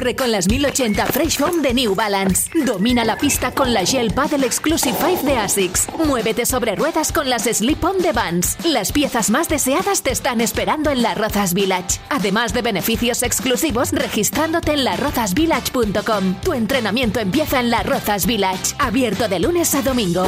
[0.00, 2.50] Corre con las 1080 Fresh Foam de New Balance.
[2.64, 5.88] Domina la pista con la Gel Paddle Exclusive 5 de ASICS.
[6.06, 8.56] Muévete sobre ruedas con las Slip On de Vans.
[8.64, 12.00] Las piezas más deseadas te están esperando en la Rozas Village.
[12.08, 16.36] Además de beneficios exclusivos registrándote en larrozasvillage.com.
[16.42, 18.74] Tu entrenamiento empieza en la Rozas Village.
[18.78, 20.24] Abierto de lunes a domingo.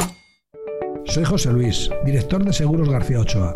[1.05, 3.55] Soy José Luis, director de Seguros García Ochoa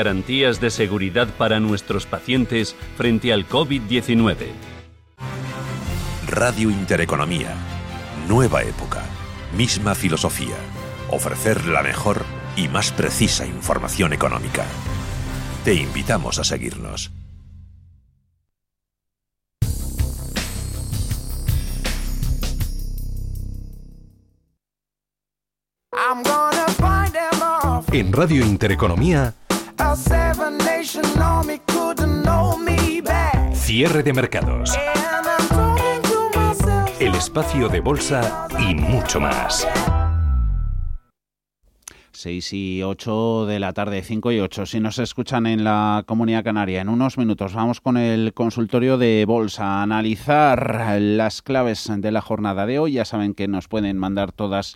[0.01, 4.47] garantías de seguridad para nuestros pacientes frente al COVID-19.
[6.27, 7.53] Radio Intereconomía.
[8.27, 9.03] Nueva época.
[9.55, 10.55] Misma filosofía.
[11.11, 12.25] Ofrecer la mejor
[12.55, 14.65] y más precisa información económica.
[15.63, 17.11] Te invitamos a seguirnos.
[27.93, 29.35] En Radio Intereconomía,
[33.55, 34.77] Cierre de mercados.
[36.99, 39.67] El espacio de bolsa y mucho más.
[42.11, 44.67] 6 y 8 de la tarde, 5 y 8.
[44.67, 49.25] Si nos escuchan en la Comunidad Canaria, en unos minutos vamos con el consultorio de
[49.25, 52.91] bolsa a analizar las claves de la jornada de hoy.
[52.93, 54.75] Ya saben que nos pueden mandar todas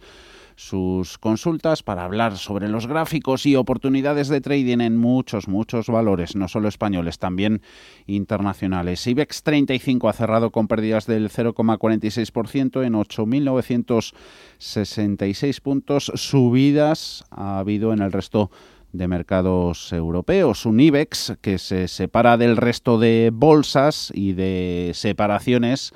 [0.56, 6.36] sus consultas para hablar sobre los gráficos y oportunidades de trading en muchos, muchos valores,
[6.36, 7.62] no solo españoles, también
[8.08, 9.06] internacionales.
[9.08, 16.12] IBEX 35 ha cerrado con pérdidas del 0,46% en 8.966 puntos.
[16.16, 18.52] Subidas ha habido en el resto
[18.94, 20.66] de mercados europeos.
[20.66, 25.94] Un IBEX que se separa del resto de bolsas y de separaciones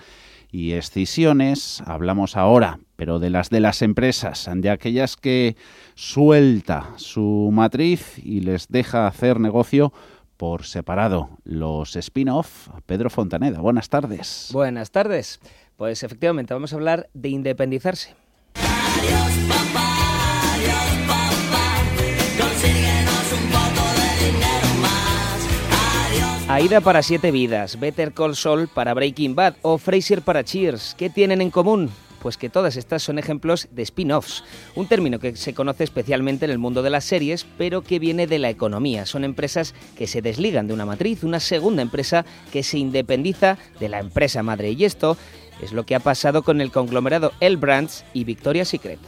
[0.52, 1.82] y escisiones.
[1.86, 5.56] Hablamos ahora, pero de las de las empresas, de aquellas que
[5.96, 9.94] suelta su matriz y les deja hacer negocio
[10.36, 11.30] por separado.
[11.46, 12.68] Los spin-off.
[12.86, 14.50] Pedro Fontaneda, buenas tardes.
[14.52, 15.40] Buenas tardes.
[15.78, 18.16] Pues efectivamente vamos a hablar de independizarse.
[26.50, 30.96] Aida para Siete Vidas, Better Call Saul para Breaking Bad o Frasier para Cheers.
[30.98, 31.90] ¿Qué tienen en común?
[32.22, 34.44] Pues que todas estas son ejemplos de spin-offs,
[34.76, 38.28] un término que se conoce especialmente en el mundo de las series, pero que viene
[38.28, 39.06] de la economía.
[39.06, 43.90] Son empresas que se desligan de una matriz, una segunda empresa que se independiza de
[43.90, 44.72] la empresa madre.
[44.72, 45.18] Y esto
[45.62, 49.00] es lo que ha pasado con el conglomerado El Brands y Victoria's Secret.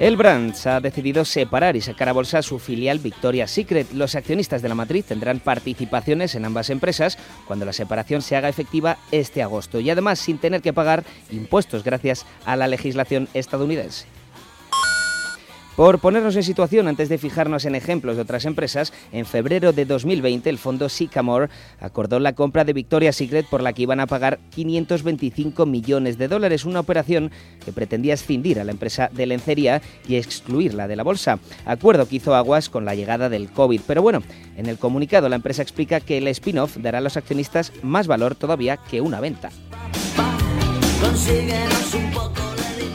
[0.00, 3.92] El Brands ha decidido separar y sacar a bolsa su filial Victoria's Secret.
[3.92, 8.48] Los accionistas de la matriz tendrán participaciones en ambas empresas cuando la separación se haga
[8.48, 14.06] efectiva este agosto y además sin tener que pagar impuestos gracias a la legislación estadounidense.
[15.80, 19.86] Por ponernos en situación, antes de fijarnos en ejemplos de otras empresas, en febrero de
[19.86, 21.48] 2020 el fondo Sycamore
[21.80, 26.28] acordó la compra de Victoria's Secret por la que iban a pagar 525 millones de
[26.28, 27.30] dólares, una operación
[27.64, 31.38] que pretendía escindir a la empresa de lencería y excluirla de la bolsa.
[31.64, 33.80] Acuerdo que hizo aguas con la llegada del COVID.
[33.86, 34.22] Pero bueno,
[34.58, 38.34] en el comunicado la empresa explica que el spin-off dará a los accionistas más valor
[38.34, 39.48] todavía que una venta.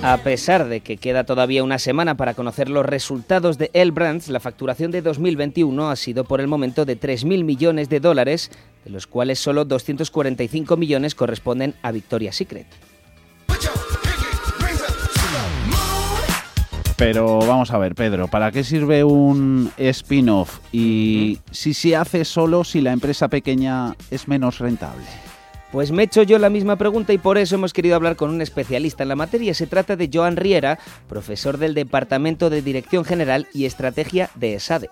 [0.08, 4.30] A pesar de que queda todavía una semana para conocer los resultados de El Brands,
[4.30, 8.52] la facturación de 2021 ha sido por el momento de 3.000 millones de dólares,
[8.84, 12.68] de los cuales solo 245 millones corresponden a Victoria's Secret.
[16.98, 20.60] Pero vamos a ver, Pedro, ¿para qué sirve un spin-off?
[20.72, 25.25] Y si se hace solo si la empresa pequeña es menos rentable.
[25.76, 28.30] Pues me he hecho yo la misma pregunta y por eso hemos querido hablar con
[28.30, 29.54] un especialista en la materia.
[29.54, 30.80] Se trata de Joan Riera,
[31.10, 34.90] profesor del Departamento de Dirección General y Estrategia de ESADE.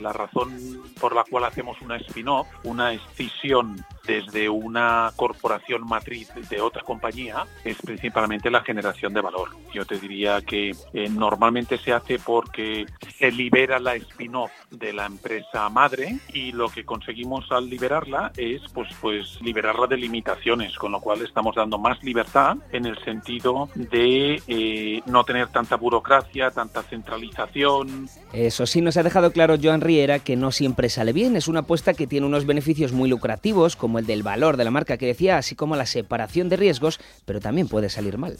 [0.00, 6.60] La razón por la cual hacemos una spin-off, una escisión desde una corporación matriz de
[6.60, 9.50] otra compañía es principalmente la generación de valor.
[9.72, 12.86] Yo te diría que eh, normalmente se hace porque
[13.18, 18.62] se libera la spin-off de la empresa madre y lo que conseguimos al liberarla es
[18.72, 23.68] pues, pues liberarla de limitaciones, con lo cual estamos dando más libertad en el sentido
[23.74, 28.08] de eh, no tener tanta burocracia, tanta centralización.
[28.32, 31.60] Eso sí nos ha dejado claro Joan Riera que no siempre sale bien, es una
[31.60, 35.06] apuesta que tiene unos beneficios muy lucrativos como el del valor de la marca que
[35.06, 38.36] decía, así como la separación de riesgos, pero también puede salir mal.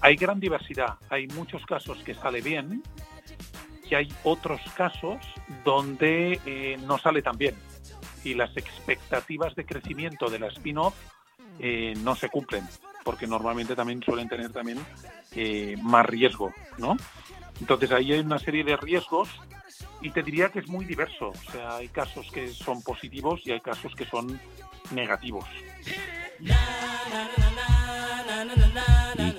[0.00, 2.82] Hay gran diversidad, hay muchos casos que sale bien
[3.88, 5.18] y hay otros casos
[5.64, 7.54] donde eh, no sale tan bien
[8.24, 10.94] y las expectativas de crecimiento de la spin-off
[11.58, 12.64] eh, no se cumplen
[13.04, 14.78] porque normalmente también suelen tener también
[15.32, 16.96] eh, más riesgo, ¿no?
[17.60, 19.28] Entonces ahí hay una serie de riesgos
[20.00, 21.28] y te diría que es muy diverso.
[21.28, 24.40] O sea, hay casos que son positivos y hay casos que son
[24.92, 25.46] negativos.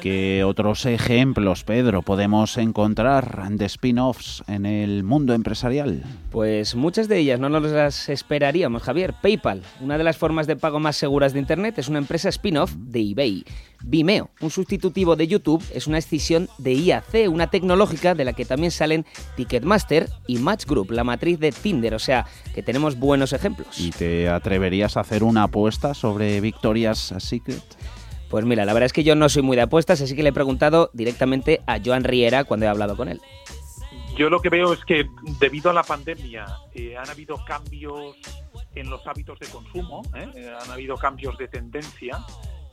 [0.04, 6.04] ¿Y qué otros ejemplos, Pedro, podemos encontrar de spin-offs en el mundo empresarial?
[6.30, 9.14] Pues muchas de ellas no nos las esperaríamos, Javier.
[9.22, 12.74] PayPal, una de las formas de pago más seguras de Internet, es una empresa spin-off
[12.76, 13.46] de eBay.
[13.82, 18.44] Vimeo, un sustitutivo de YouTube, es una escisión de IAC, una tecnológica de la que
[18.44, 19.06] también salen
[19.38, 23.80] Ticketmaster y Match Group, la matriz de Tinder, o sea, que tenemos buenos ejemplos.
[23.80, 27.64] ¿Y te atreverías a hacer una apuesta sobre Victoria's Secret?
[28.34, 30.30] Pues mira, la verdad es que yo no soy muy de apuestas, así que le
[30.30, 33.22] he preguntado directamente a Joan Riera cuando he hablado con él.
[34.18, 35.08] Yo lo que veo es que
[35.40, 38.16] debido a la pandemia eh, han habido cambios
[38.74, 40.52] en los hábitos de consumo, ¿eh?
[40.60, 42.26] han habido cambios de tendencia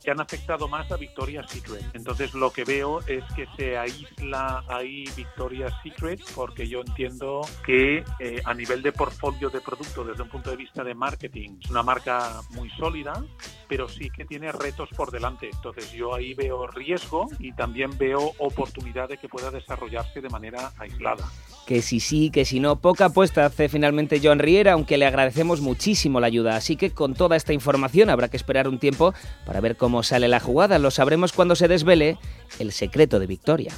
[0.03, 1.83] que han afectado más a Victoria's Secret.
[1.93, 8.03] Entonces lo que veo es que se aísla ahí Victoria's Secret porque yo entiendo que
[8.19, 11.69] eh, a nivel de portfolio de producto desde un punto de vista de marketing es
[11.69, 13.23] una marca muy sólida,
[13.67, 15.49] pero sí que tiene retos por delante.
[15.51, 20.71] Entonces yo ahí veo riesgo y también veo oportunidad de que pueda desarrollarse de manera
[20.77, 21.25] aislada.
[21.67, 25.61] Que si sí, que si no, poca apuesta hace finalmente Joan Riera, aunque le agradecemos
[25.61, 26.55] muchísimo la ayuda.
[26.55, 29.13] Así que con toda esta información habrá que esperar un tiempo
[29.45, 30.79] para ver cómo sale la jugada.
[30.79, 32.17] Lo sabremos cuando se desvele
[32.59, 33.73] el secreto de Victoria.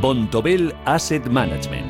[0.00, 1.89] Bontobel Asset Management.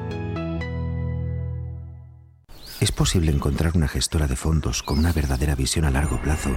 [2.81, 6.49] ¿Es posible encontrar una gestora de fondos con una verdadera visión a largo plazo,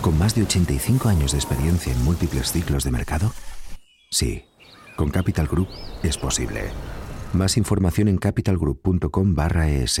[0.00, 3.30] con más de 85 años de experiencia en múltiples ciclos de mercado?
[4.10, 4.46] Sí,
[4.96, 5.68] con Capital Group
[6.02, 6.70] es posible.
[7.34, 10.00] Más información en capitalgroup.com/es.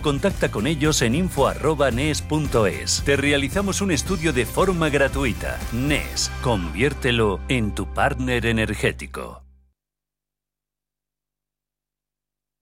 [0.01, 3.03] contacta con ellos en info.nes.es.
[3.05, 5.59] Te realizamos un estudio de forma gratuita.
[5.71, 9.43] NES, conviértelo en tu partner energético.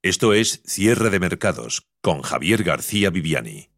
[0.01, 3.68] Esto es Cierre de Mercados con Javier García Viviani.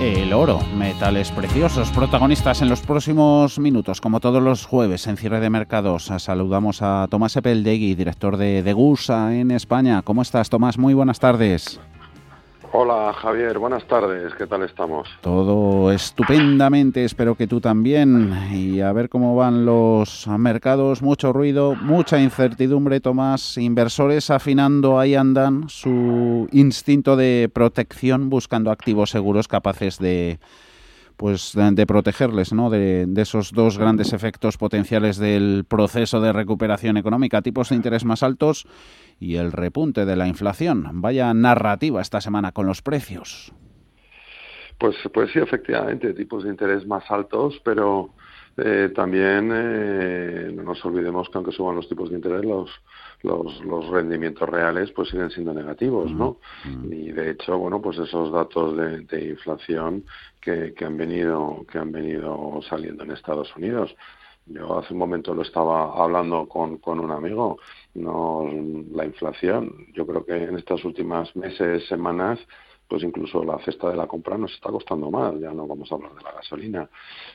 [0.00, 5.40] El oro, metales preciosos, protagonistas en los próximos minutos, como todos los jueves en cierre
[5.40, 6.10] de mercados.
[6.16, 10.00] Saludamos a Tomás Epeldegui, director de Degusa en España.
[10.00, 10.78] ¿Cómo estás, Tomás?
[10.78, 11.78] Muy buenas tardes.
[12.72, 15.08] Hola Javier, buenas tardes, ¿qué tal estamos?
[15.22, 18.32] Todo estupendamente, espero que tú también.
[18.52, 23.58] Y a ver cómo van los mercados, mucho ruido, mucha incertidumbre, Tomás.
[23.58, 30.38] Inversores afinando, ahí andan su instinto de protección, buscando activos seguros capaces de
[31.16, 32.70] pues de protegerles ¿no?
[32.70, 38.06] de, de, esos dos grandes efectos potenciales del proceso de recuperación económica, tipos de interés
[38.06, 38.66] más altos
[39.20, 40.88] y el repunte de la inflación.
[40.94, 43.52] Vaya narrativa esta semana con los precios.
[44.78, 48.14] Pues, pues sí, efectivamente, tipos de interés más altos, pero
[48.56, 52.70] eh, también eh, no nos olvidemos que aunque suban los tipos de interés, los,
[53.22, 56.38] los, los rendimientos reales pues siguen siendo negativos, ¿no?
[56.90, 60.04] Y de hecho, bueno, pues esos datos de, de inflación
[60.40, 63.94] que, que, han venido que han venido saliendo en Estados Unidos
[64.46, 67.58] yo hace un momento lo estaba hablando con, con un amigo.
[67.94, 68.48] No,
[68.92, 72.38] la inflación, yo creo que en estas últimas meses, semanas,
[72.90, 75.94] pues incluso la cesta de la compra nos está costando más, ya no vamos a
[75.94, 76.90] hablar de la gasolina.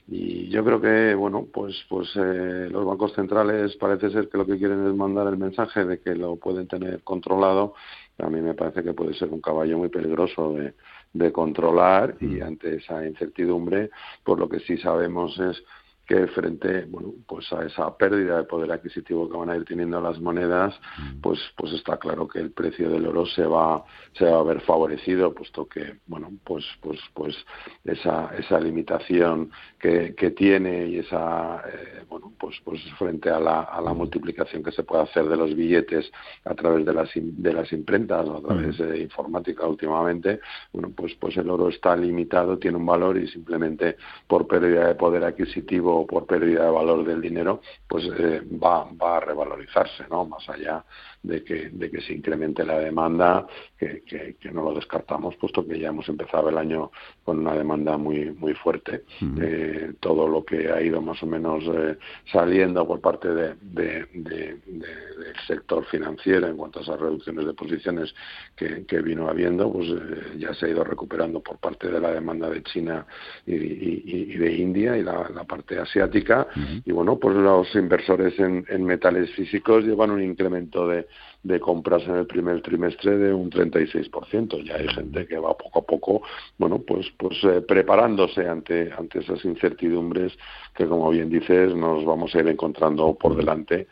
[0.07, 4.45] Y yo creo que, bueno, pues, pues eh, los bancos centrales parece ser que lo
[4.45, 7.73] que quieren es mandar el mensaje de que lo pueden tener controlado.
[8.17, 10.73] A mí me parece que puede ser un caballo muy peligroso de,
[11.13, 13.89] de controlar y ante esa incertidumbre,
[14.23, 15.63] por lo que sí sabemos es
[16.05, 19.99] que frente bueno pues a esa pérdida de poder adquisitivo que van a ir teniendo
[19.99, 20.79] las monedas
[21.21, 23.83] pues pues está claro que el precio del oro se va
[24.13, 27.35] se va a ver favorecido puesto que bueno pues pues pues
[27.83, 33.61] esa esa limitación que, que tiene y esa eh, bueno pues pues frente a la,
[33.61, 36.11] a la multiplicación que se puede hacer de los billetes
[36.43, 40.39] a través de las de las imprentas o a través de informática últimamente
[40.71, 43.97] bueno pues pues el oro está limitado tiene un valor y simplemente
[44.27, 49.17] por pérdida de poder adquisitivo por pérdida de valor del dinero, pues eh, va, va
[49.17, 50.25] a revalorizarse, ¿no?
[50.25, 50.83] Más allá
[51.27, 55.79] de que, de que se incremente la demanda, que, que, no lo descartamos, puesto que
[55.79, 56.91] ya hemos empezado el año
[57.23, 59.03] con una demanda muy, muy fuerte.
[59.41, 61.97] eh, todo lo que ha ido más o menos eh,
[62.31, 67.53] saliendo por parte de, de, de, del sector financiero en cuanto a esas reducciones de
[67.53, 68.13] posiciones
[68.55, 72.11] que, que vino habiendo, pues eh, ya se ha ido recuperando por parte de la
[72.11, 73.05] demanda de China
[73.45, 74.03] y, y,
[74.33, 76.47] y de India y la, la parte asiática.
[76.85, 81.07] Y bueno, pues los inversores en, en metales físicos llevan un incremento de
[81.43, 84.63] de compras en el primer trimestre de un 36%.
[84.63, 86.21] Ya hay gente que va poco a poco,
[86.57, 90.33] bueno, pues pues eh, preparándose ante ante esas incertidumbres
[90.73, 93.87] que como bien dices nos vamos a ir encontrando por delante.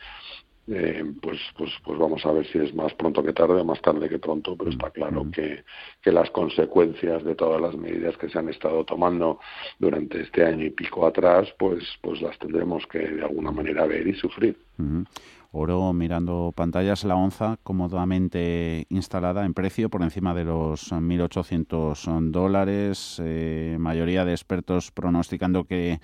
[0.66, 3.82] Eh, pues, pues, pues vamos a ver si es más pronto que tarde o más
[3.82, 5.62] tarde que pronto, pero está claro que,
[6.00, 9.40] que las consecuencias de todas las medidas que se han estado tomando
[9.78, 14.06] durante este año y pico atrás, pues, pues las tendremos que de alguna manera ver
[14.06, 14.56] y sufrir.
[15.56, 23.22] Oro mirando pantallas, la onza cómodamente instalada en precio por encima de los 1.800 dólares.
[23.24, 26.00] Eh, mayoría de expertos pronosticando que,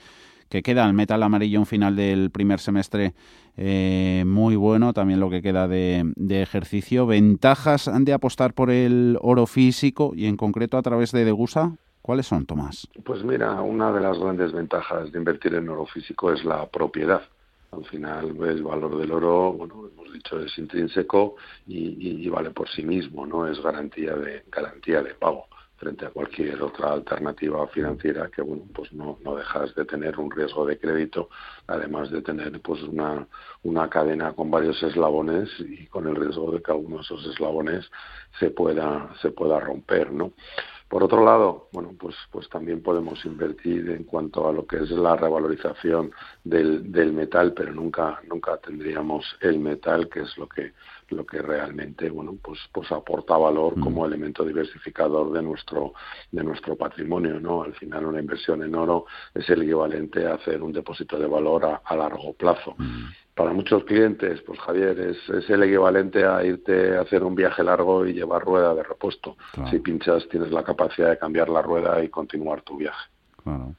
[0.49, 3.13] que queda el metal amarillo un final del primer semestre
[3.57, 4.93] eh, muy bueno.
[4.93, 7.07] También lo que queda de, ejercicio.
[7.07, 11.75] ¿Ventajas de apostar por el oro físico y en concreto a través de Degusa?
[12.03, 12.87] ¿Cuáles son, Tomás?
[13.05, 17.23] Pues mira, una de las grandes ventajas de invertir en oro físico es la propiedad
[17.73, 21.37] al final el valor del oro, bueno, hemos dicho es intrínseco
[21.67, 25.47] y, vale por sí mismo, no es garantía de pago
[25.81, 30.67] frente a cualquier otra alternativa financiera que bueno pues no, dejas de tener un riesgo
[30.67, 31.31] de crédito
[31.67, 33.27] además de tener pues una,
[33.63, 37.91] una cadena con varios eslabones y con el riesgo de que alguno de esos eslabones
[38.39, 40.33] se pueda se pueda romper no
[40.91, 44.91] por otro lado, bueno, pues, pues también podemos invertir en cuanto a lo que es
[44.91, 46.11] la revalorización
[46.43, 50.73] del, del metal, pero nunca, nunca tendríamos el metal, que es lo que,
[51.11, 55.95] lo que realmente, bueno, pues, pues aporta valor como elemento diversificador de nuestro,
[56.33, 57.63] de nuestro patrimonio, ¿no?
[57.63, 61.67] Al final una inversión en oro es el equivalente a hacer un depósito de valor
[61.67, 62.75] a, a largo plazo
[63.41, 67.65] para muchos clientes, pues Javier, es, es, el equivalente a irte a hacer un viaje
[67.65, 69.35] largo y llevar rueda de repuesto.
[69.53, 69.71] Claro.
[69.71, 73.09] Si pinchas, tienes la capacidad de cambiar la rueda y continuar tu viaje.
[73.43, 73.77] Claro.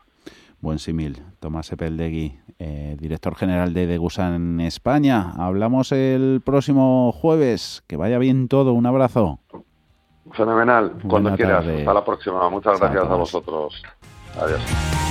[0.62, 1.22] Buen símil.
[1.40, 5.34] Tomás Epeldegui, eh, director general de Degusan España.
[5.38, 7.84] Hablamos el próximo jueves.
[7.86, 8.74] Que vaya bien todo.
[8.74, 9.42] Un abrazo.
[10.32, 10.94] Fenomenal.
[11.08, 11.68] Cuando quieras.
[11.68, 12.50] Hasta la próxima.
[12.50, 13.84] Muchas gracias a vosotros.
[14.40, 15.11] Adiós.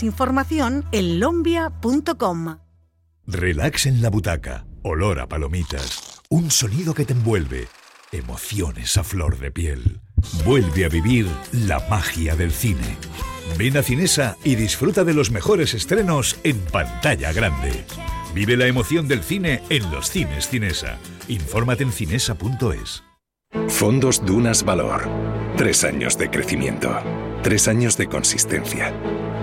[0.00, 2.58] Información en lombia.com.
[3.26, 7.68] Relax en la butaca, olor a palomitas, un sonido que te envuelve,
[8.10, 10.00] emociones a flor de piel.
[10.44, 12.96] Vuelve a vivir la magia del cine.
[13.58, 17.84] Ven a Cinesa y disfruta de los mejores estrenos en pantalla grande.
[18.34, 20.98] Vive la emoción del cine en los cines Cinesa.
[21.28, 23.02] Infórmate en cinesa.es.
[23.68, 25.08] Fondos Dunas Valor.
[25.56, 26.98] Tres años de crecimiento.
[27.42, 28.94] Tres años de consistencia.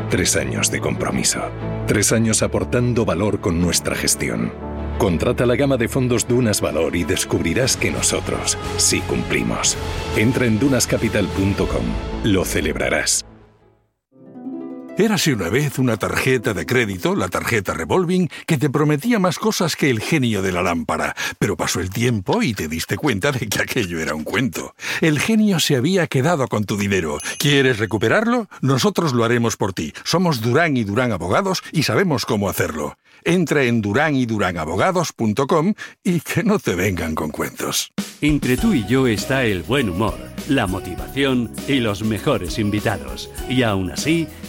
[0.09, 1.39] Tres años de compromiso.
[1.85, 4.51] Tres años aportando valor con nuestra gestión.
[4.97, 9.77] Contrata la gama de fondos Dunas Valor y descubrirás que nosotros sí cumplimos.
[10.17, 11.85] Entra en dunascapital.com.
[12.23, 13.28] Lo celebrarás.
[14.99, 19.77] Érase una vez una tarjeta de crédito, la tarjeta revolving, que te prometía más cosas
[19.77, 23.47] que el genio de la lámpara, pero pasó el tiempo y te diste cuenta de
[23.47, 24.75] que aquello era un cuento.
[24.99, 27.17] El genio se había quedado con tu dinero.
[27.37, 28.49] ¿Quieres recuperarlo?
[28.59, 29.93] Nosotros lo haremos por ti.
[30.03, 32.97] Somos Durán y Durán Abogados y sabemos cómo hacerlo.
[33.23, 37.93] Entra en duranyduránabogados.com y que no te vengan con cuentos.
[38.21, 40.17] Entre tú y yo está el buen humor,
[40.49, 43.29] la motivación y los mejores invitados.
[43.47, 44.27] Y aún así,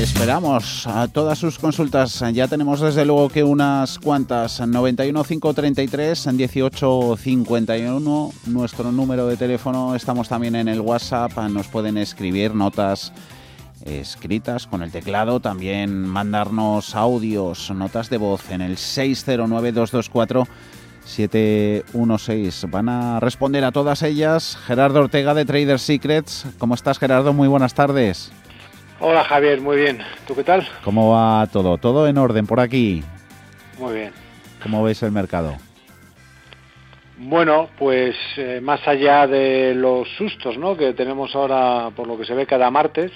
[0.00, 2.22] Esperamos a todas sus consultas.
[2.32, 4.60] Ya tenemos desde luego que unas cuantas.
[4.60, 8.30] 91 533 18 51.
[8.46, 9.96] Nuestro número de teléfono.
[9.96, 11.36] Estamos también en el WhatsApp.
[11.50, 13.12] Nos pueden escribir notas
[13.84, 15.40] escritas con el teclado.
[15.40, 20.46] También mandarnos audios, notas de voz en el 609 224
[21.06, 22.70] 716.
[22.70, 24.56] Van a responder a todas ellas.
[24.64, 26.46] Gerardo Ortega de Trader Secrets.
[26.58, 27.32] ¿Cómo estás, Gerardo?
[27.32, 28.30] Muy buenas tardes.
[29.00, 30.00] Hola Javier, muy bien.
[30.26, 30.66] ¿Tú qué tal?
[30.82, 31.78] ¿Cómo va todo?
[31.78, 33.04] ¿Todo en orden por aquí?
[33.78, 34.12] Muy bien.
[34.60, 35.56] ¿Cómo ves el mercado?
[37.16, 40.76] Bueno, pues eh, más allá de los sustos ¿no?
[40.76, 43.12] que tenemos ahora por lo que se ve cada martes,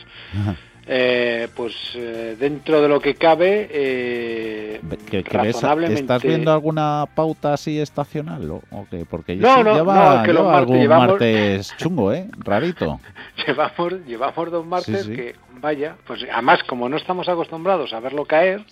[0.86, 7.78] eh, pues eh, dentro de lo que cabe, eh, ¿Que, ¿Estás viendo alguna pauta así
[7.78, 9.04] estacional o, qué?
[9.08, 11.08] Porque no, no, lleva, no, algún llevamos...
[11.08, 12.26] martes chungo, ¿eh?
[12.38, 12.98] Rarito.
[13.46, 18.64] llevamos, llevamos dos martes que, vaya, pues además como no estamos acostumbrados a verlo caer,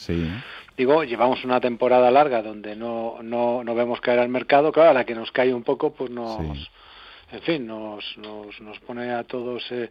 [0.77, 4.95] digo, llevamos una temporada larga donde no, no, no vemos caer al mercado, claro, a
[4.95, 6.71] la que nos cae un poco, pues nos
[7.33, 9.89] en fin, nos, nos, nos pone a todos, eh,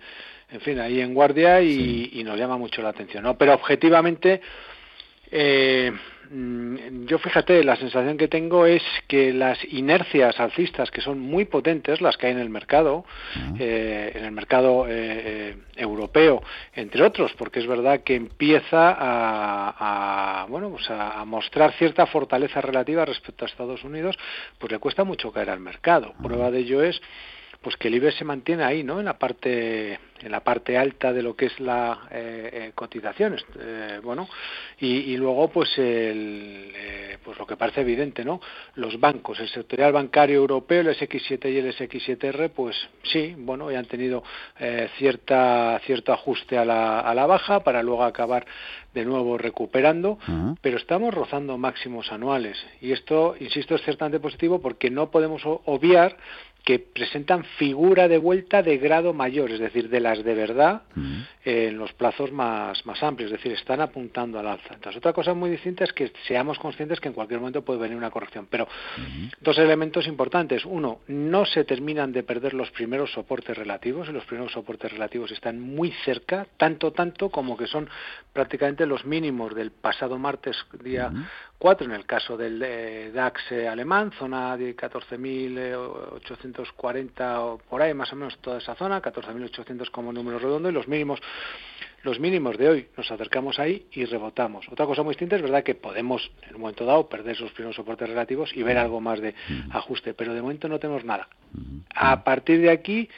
[0.51, 3.37] en fin, ahí en guardia y, y, nos llama mucho la atención, ¿no?
[3.37, 4.41] Pero objetivamente,
[5.31, 5.91] eh,
[6.31, 12.01] yo fíjate, la sensación que tengo es que las inercias alcistas, que son muy potentes,
[12.01, 13.03] las que hay en el mercado,
[13.57, 20.45] eh, en el mercado eh, eh, europeo, entre otros, porque es verdad que empieza a,
[20.49, 24.15] bueno, pues a, mostrar cierta fortaleza relativa respecto a Estados Unidos,
[24.59, 26.13] pues le cuesta mucho caer al mercado.
[26.21, 27.01] Prueba de ello es
[27.61, 28.99] pues que el IBEX se mantiene ahí, ¿no?
[28.99, 33.37] En la parte en la parte alta de lo que es la eh, eh cotización,
[33.59, 34.27] eh, bueno,
[34.79, 38.39] y, luego pues el, eh, pues lo que parece evidente, ¿no?
[38.75, 43.79] Los bancos, el sectorial bancario europeo, el SX7 y el SX7R, pues sí, bueno, ya
[43.79, 44.23] han tenido
[44.97, 48.45] cierta cierto ajuste a la, a la baja para luego acabar
[48.93, 50.17] de nuevo recuperando,
[50.61, 56.17] pero estamos rozando máximos anuales y esto, insisto, es ciertamente positivo porque no podemos obviar
[56.63, 60.83] que presentan figura de vuelta de grado mayor, es decir, de las de verdad
[61.43, 64.73] en los plazos más, más amplios, es decir, están apuntando al alza.
[64.73, 67.97] Entonces, otra cosa muy distinta es que seamos conscientes que en cualquier momento puede venir
[67.97, 68.47] una corrección.
[68.49, 68.67] Pero
[69.41, 70.65] dos elementos importantes.
[70.65, 75.31] Uno, no se terminan de perder los primeros soportes relativos, y los primeros soportes relativos
[75.31, 77.89] están muy cerca, tanto, tanto como que son
[78.33, 81.11] prácticamente los mínimos del pasado martes, día
[81.59, 87.93] 4, en el caso del eh, DAX eh, alemán, zona de 14.840 o por ahí,
[87.93, 91.19] más o menos toda esa zona, 14.800 como número redondo, y los mínimos
[92.03, 94.65] los mínimos de hoy, nos acercamos ahí y rebotamos.
[94.69, 97.75] Otra cosa muy distinta es verdad que podemos en un momento dado perder esos primeros
[97.75, 99.35] soportes relativos y ver algo más de
[99.71, 101.27] ajuste, pero de momento no tenemos nada.
[101.93, 103.09] A partir de aquí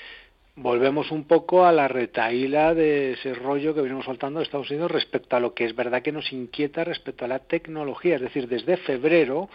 [0.56, 4.92] volvemos un poco a la retaíla de ese rollo que venimos soltando de Estados Unidos
[4.92, 8.16] respecto a lo que es verdad que nos inquieta respecto a la tecnología.
[8.16, 9.50] Es decir, desde febrero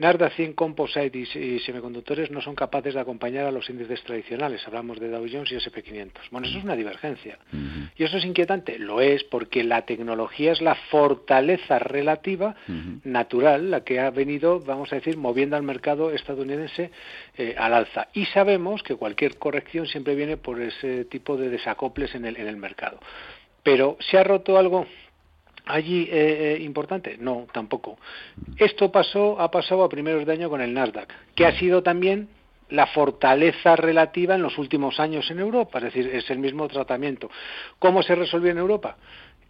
[0.00, 4.66] Nasdaq 100 Composite y, semiconductores no son capaces de acompañar a los índices tradicionales.
[4.66, 6.12] Hablamos de Dow Jones y SP500.
[6.30, 7.38] Bueno, eso es una divergencia.
[7.96, 8.78] Y eso es inquietante.
[8.78, 12.56] Lo es porque la tecnología es la fortaleza relativa
[13.04, 16.90] natural, la que ha venido, vamos a decir, moviendo al mercado estadounidense
[17.36, 18.08] eh, al alza.
[18.14, 22.48] Y sabemos que cualquier corrección siempre viene por ese tipo de desacoples en el, en
[22.48, 23.00] el mercado.
[23.62, 24.86] Pero ¿se ha roto algo?
[25.74, 27.16] Allí eh, eh, importante?
[27.18, 27.98] No, tampoco.
[28.56, 32.28] Esto pasó, ha pasado a primeros de año con el Nasdaq, que ha sido también
[32.70, 37.30] la fortaleza relativa en los últimos años en Europa, es decir, es el mismo tratamiento.
[37.78, 38.96] ¿Cómo se resolvió en Europa?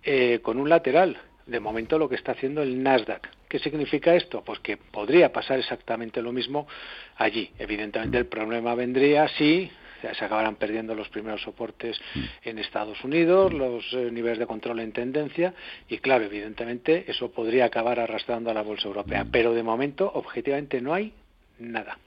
[0.03, 1.19] Eh, con un lateral.
[1.47, 3.29] De momento lo que está haciendo el Nasdaq.
[3.49, 4.43] ¿Qué significa esto?
[4.45, 6.69] Pues que podría pasar exactamente lo mismo
[7.17, 7.51] allí.
[7.59, 9.69] Evidentemente el problema vendría si
[10.01, 12.49] se acabarán perdiendo los primeros soportes mm.
[12.49, 15.55] en Estados Unidos, los eh, niveles de control en tendencia
[15.89, 19.31] y claro, evidentemente eso podría acabar arrastrando a la bolsa europea, mm.
[19.31, 21.13] pero de momento objetivamente no hay
[21.59, 21.99] nada.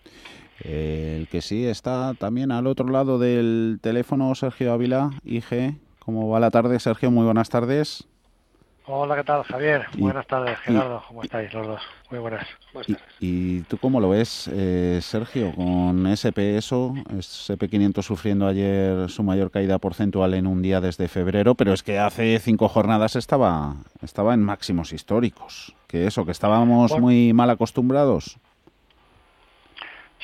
[0.64, 5.76] el que sí está también al otro lado del teléfono, Sergio Ávila, IG.
[6.00, 7.12] ¿Cómo va la tarde, Sergio?
[7.12, 8.06] Muy buenas tardes.
[8.86, 9.86] Hola, ¿qué tal, Javier?
[9.98, 11.02] buenas tardes, Gerardo.
[11.08, 11.82] ¿Cómo estáis los dos?
[12.12, 12.46] Muy buenas.
[13.22, 19.52] Y, tú cómo lo ves, eh, Sergio, con SP eso, SP500 sufriendo ayer su mayor
[19.52, 24.34] caída porcentual en un día desde febrero, pero es que hace cinco jornadas estaba, estaba
[24.34, 25.74] en máximos históricos.
[25.88, 28.38] Que eso, que estábamos muy mal acostumbrados.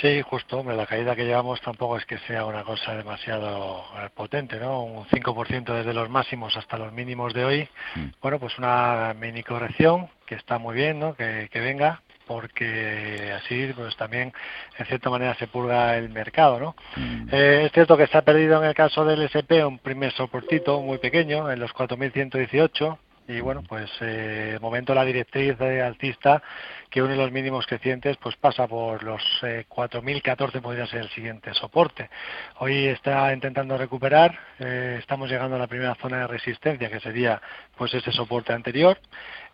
[0.01, 0.63] Sí, justo.
[0.63, 4.83] La caída que llevamos tampoco es que sea una cosa demasiado eh, potente, ¿no?
[4.83, 7.69] Un 5% desde los máximos hasta los mínimos de hoy.
[7.95, 8.05] Mm.
[8.21, 11.15] Bueno, pues una mini corrección que está muy bien, ¿no?
[11.15, 14.31] Que, venga, porque así pues también
[14.77, 16.75] en cierta manera se purga el mercado, ¿no?
[16.95, 17.27] Mm.
[17.33, 20.79] Eh, es cierto que se ha perdido en el caso del SP un primer soportito
[20.79, 22.97] muy pequeño en los 4.118
[23.29, 26.41] y bueno, pues eh, momento la directriz de alcista
[26.89, 31.53] que une los mínimos crecientes pues pasa por los eh, 4.014 podría ser el siguiente
[31.53, 32.09] soporte.
[32.57, 37.39] Hoy está intentando recuperar, eh, estamos llegando a la primera zona de resistencia que sería
[37.77, 38.99] pues ese soporte anterior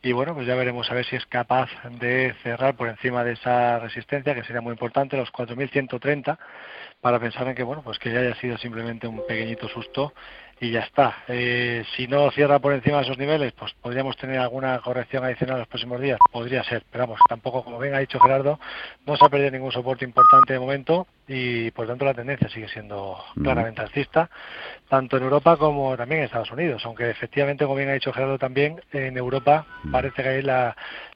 [0.02, 3.34] y bueno pues ya veremos a ver si es capaz de cerrar por encima de
[3.34, 6.38] esa resistencia que sería muy importante los 4.130
[7.02, 10.14] para pensar en que bueno pues que ya haya sido simplemente un pequeñito susto
[10.60, 11.18] y ya está.
[11.28, 15.56] Eh, si no cierra por encima de esos niveles, pues podríamos tener alguna corrección adicional
[15.56, 16.18] en los próximos días.
[16.32, 18.60] Podría ser, pero vamos, tampoco, como bien ha dicho Gerardo,
[19.06, 22.70] no se ha perdido ningún soporte importante de momento y por tanto la tendencia sigue
[22.70, 24.30] siendo claramente alcista,
[24.88, 28.38] tanto en Europa como también en Estados Unidos, aunque efectivamente, como bien ha dicho Gerardo
[28.38, 30.76] también, en Europa parece que hay la,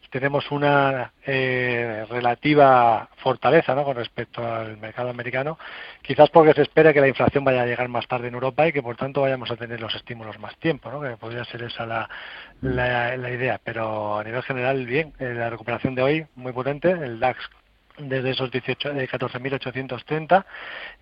[0.10, 3.84] tenemos una eh, relativa fortaleza ¿no?
[3.84, 5.58] con respecto al mercado americano,
[6.02, 8.74] quizás porque se espera que la inflación vaya a llegar más tarde en Europa y
[8.74, 11.02] que por tanto vayamos a tener los estímulos más tiempo, ¿no?
[11.02, 12.10] que podría ser esa la,
[12.62, 17.20] la, idea, pero a nivel general bien, eh, la recuperación de hoy muy potente, el
[17.20, 17.40] DAX
[18.00, 20.46] desde esos 18 de 14.830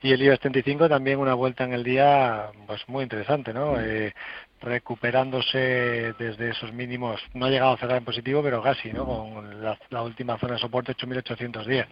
[0.02, 3.80] y el IBEX 35 también una vuelta en el día pues muy interesante no mm.
[3.80, 4.14] eh,
[4.62, 7.22] recuperándose desde esos mínimos.
[7.34, 10.60] No ha llegado a cerrar en positivo pero casi no con la, última zona de
[10.60, 11.88] soporte 8.810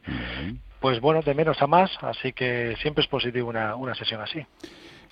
[0.79, 4.45] pues bueno de menos a más así que siempre es positivo una, una sesión así.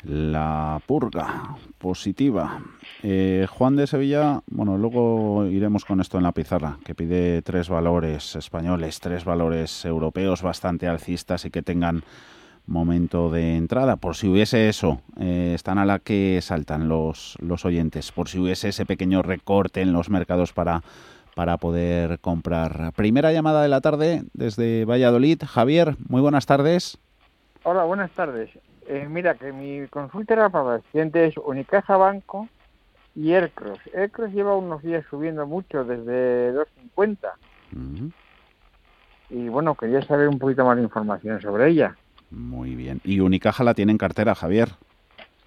[0.04, 2.62] La purga positiva.
[3.04, 7.70] Eh, Juan de Sevilla, bueno, luego iremos con esto en la pizarra, que pide tres
[7.70, 12.04] valores españoles, tres valores europeos bastante alcistas y que tengan
[12.65, 13.97] momento de entrada.
[13.97, 18.39] Por si hubiese eso, eh, están a la que saltan los, los oyentes, por si
[18.39, 20.82] hubiese ese pequeño recorte en los mercados para,
[21.36, 22.93] para poder comprar.
[22.95, 25.41] Primera llamada de la tarde desde Valladolid.
[25.45, 26.97] Javier, muy buenas tardes.
[27.63, 28.49] Hola, buenas tardes.
[28.88, 32.49] Eh, mira, que mi consulta era para pacientes Unicaja Banco
[33.15, 33.80] y Aircross.
[33.93, 38.12] Aircross lleva unos días subiendo mucho, desde 2.50.
[39.30, 41.95] Y bueno, quería saber un poquito más de información sobre ella.
[42.34, 43.00] Muy bien.
[43.04, 44.69] ¿Y Unicaja la tiene en cartera, Javier?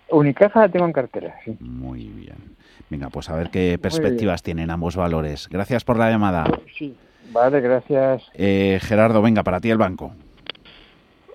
[0.08, 1.56] Unicaja la tengo en cartera, sí.
[1.60, 2.56] Muy bien.
[2.88, 5.48] Venga, pues a ver qué perspectivas tienen ambos valores.
[5.48, 6.46] Gracias por la llamada.
[6.78, 6.96] Sí,
[7.32, 8.22] vale, gracias.
[8.34, 10.14] Eh, Gerardo, venga, para ti el banco.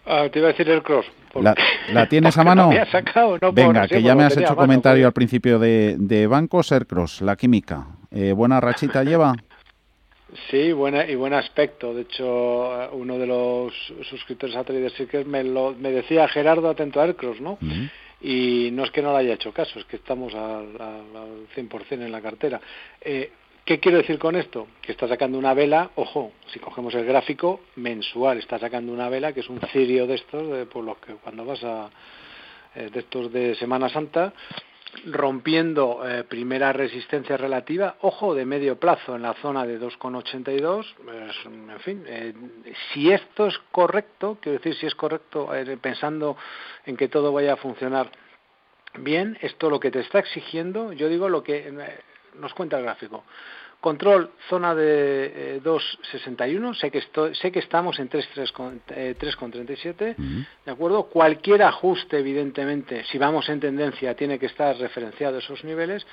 [0.05, 1.05] Ah, te iba a decir el cross.
[1.91, 2.71] ¿La, tienes a mano?
[3.41, 7.35] No Venga, que ya me has hecho comentario al principio de, de Banco Sercross, la
[7.35, 7.87] química.
[8.11, 9.35] Eh, ¿Buena rachita lleva?
[10.49, 11.93] Sí, buena y buen aspecto.
[11.93, 13.73] De hecho, uno de los
[14.09, 17.57] suscriptores a Trader me, lo, me decía Gerardo atento a Aircross, ¿no?
[18.21, 21.91] Y no es que no le haya hecho caso, es que estamos al, al 100%
[21.91, 22.61] en la cartera.
[23.01, 23.31] Eh,
[23.65, 24.67] ¿Qué quiero decir con esto?
[24.81, 29.33] Que está sacando una vela, ojo, si cogemos el gráfico mensual, está sacando una vela
[29.33, 31.89] que es un cirio de estos, de, por los que cuando vas a
[32.75, 34.33] eh, de estos de Semana Santa,
[35.06, 40.86] rompiendo eh, primera resistencia relativa, ojo, de medio plazo en la zona de 2,82.
[41.45, 42.34] en fin, eh,
[42.93, 45.49] si esto es correcto, quiero decir, si es correcto,
[45.82, 46.38] pensando
[46.86, 48.12] en que todo vaya a funcionar
[48.99, 51.71] bien, esto lo que te está exigiendo, yo digo lo que
[52.36, 53.23] nos cuenta el gráfico.
[53.81, 57.01] Control, zona de 2.61, eh, sé que,
[57.33, 61.05] sé que estamos en 3.37, eh, ¿de acuerdo?
[61.05, 66.05] Cualquier ajuste, evidentemente, si vamos en tendencia, tiene que estar referenciado a esos niveles,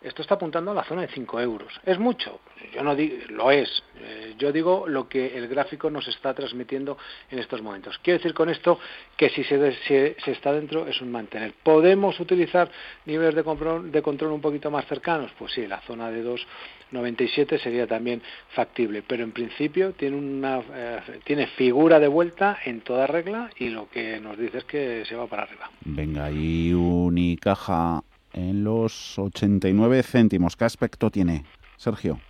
[0.00, 1.80] esto está apuntando a la zona de 5 euros.
[1.84, 2.40] ¿Es mucho?
[2.72, 3.82] Yo no digo, lo es.
[4.00, 6.96] Eh, yo digo lo que el gráfico nos está transmitiendo
[7.30, 7.98] en estos momentos.
[7.98, 8.78] Quiero decir con esto
[9.16, 11.52] que si se, se, está dentro es un mantener.
[11.62, 12.70] ¿Podemos utilizar
[13.06, 15.32] niveles de control, de control un poquito más cercanos?
[15.36, 21.20] Pues sí, la zona de 2,97 sería también factible, pero en principio tiene una eh,
[21.24, 25.16] tiene figura de vuelta en toda regla y lo que nos dice es que se
[25.16, 25.70] va para arriba.
[25.84, 30.56] Venga, y Unicaja en los 89 céntimos.
[30.56, 31.44] ¿Qué aspecto tiene,
[31.76, 32.20] Sergio?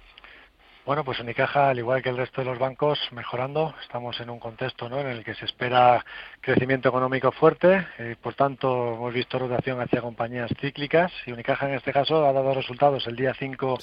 [0.89, 3.75] Bueno, pues Unicaja, al igual que el resto de los bancos, mejorando.
[3.83, 6.03] Estamos en un contexto en el que se espera
[6.41, 7.87] crecimiento económico fuerte.
[7.99, 11.13] y por tanto, hemos visto rotación hacia compañías cíclicas.
[11.27, 13.79] Y Unicaja, en este caso, ha dado resultados el día 5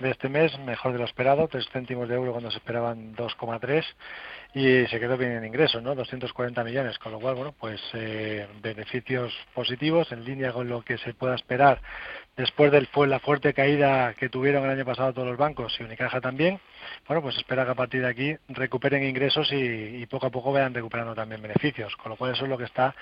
[0.00, 3.84] de este mes, mejor de lo esperado, 3 céntimos de euro cuando se esperaban 2,3
[4.54, 5.94] y se quedó bien en ingresos, ¿no?
[5.94, 10.98] 240 millones, con lo cual, bueno, pues eh, beneficios positivos en línea con lo que
[10.98, 11.80] se pueda esperar
[12.38, 16.20] después de la fuerte caída que tuvieron el año pasado todos los bancos y Unicaja
[16.20, 16.60] también,
[17.06, 20.74] bueno, pues espera que a partir de aquí recuperen ingresos y, poco a poco vayan
[20.74, 22.94] recuperando también beneficios, con lo cual eso es lo que está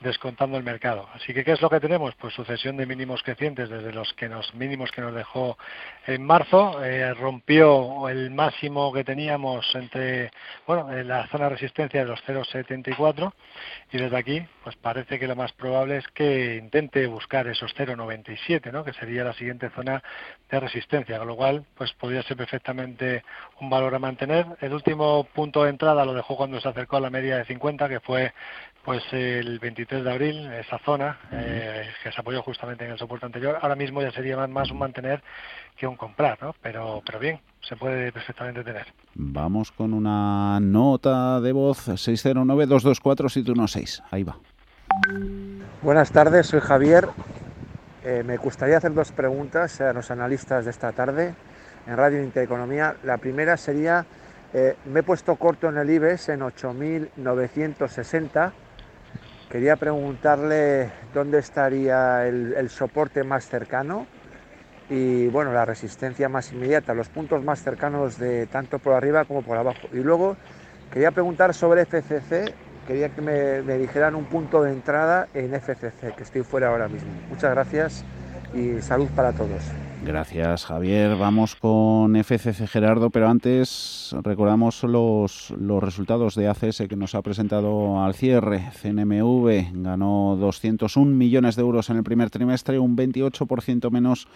[0.00, 1.08] descontando el mercado.
[1.14, 2.14] Así que, ¿qué es lo que tenemos?
[2.16, 5.58] Pues sucesión de mínimos crecientes desde los que nos mínimos que nos dejó
[6.06, 10.30] en marzo, eh, rompió el máximo que teníamos entre,
[10.66, 13.32] bueno, en la zona de resistencia de los 0,74
[13.92, 18.72] y desde aquí, pues parece que lo más probable es que intente buscar esos 0,97,
[18.72, 18.84] ¿no?
[18.84, 20.02] Que sería la siguiente zona
[20.50, 23.22] de resistencia, con lo cual, pues podría ser perfectamente
[23.60, 24.46] un valor a mantener.
[24.60, 27.88] El último punto de entrada lo dejó cuando se acercó a la media de 50,
[27.88, 28.32] que fue
[28.84, 33.26] pues el 23 de abril, esa zona eh, que se apoyó justamente en el soporte
[33.26, 33.58] anterior.
[33.60, 35.22] Ahora mismo ya sería más un mantener
[35.76, 36.54] que un comprar, ¿no?
[36.62, 38.86] Pero, pero bien, se puede perfectamente tener.
[39.14, 44.02] Vamos con una nota de voz 609-224-716.
[44.10, 44.38] Ahí va.
[45.82, 47.06] Buenas tardes, soy Javier.
[48.02, 51.34] Eh, me gustaría hacer dos preguntas a los analistas de esta tarde
[51.86, 52.96] en Radio Intereconomía.
[53.02, 54.06] La primera sería,
[54.52, 58.52] eh, me he puesto corto en el IBEX en 8.960.
[59.50, 64.06] Quería preguntarle dónde estaría el, soporte más cercano
[64.88, 69.42] y bueno, la resistencia más inmediata, los puntos más cercanos de tanto por arriba como
[69.42, 69.88] por abajo.
[69.92, 70.36] Y luego
[70.92, 72.54] quería preguntar sobre FCC,
[72.86, 76.86] quería que me, me dijeran un punto de entrada en FCC, que estoy fuera ahora
[76.86, 77.10] mismo.
[77.28, 78.04] Muchas gracias
[78.54, 79.64] y salud para todos.
[80.02, 81.14] Gracias, Javier.
[81.16, 87.20] Vamos con FCC Gerardo, pero antes recordamos los, los resultados de ACS que nos ha
[87.20, 88.70] presentado al cierre.
[88.80, 94.26] CNMV ganó 201 millones de euros en el primer trimestre, un 28% menos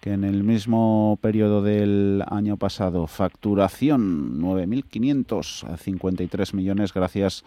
[0.00, 3.06] que en el mismo periodo del año pasado.
[3.06, 7.44] Facturación 9.553 millones gracias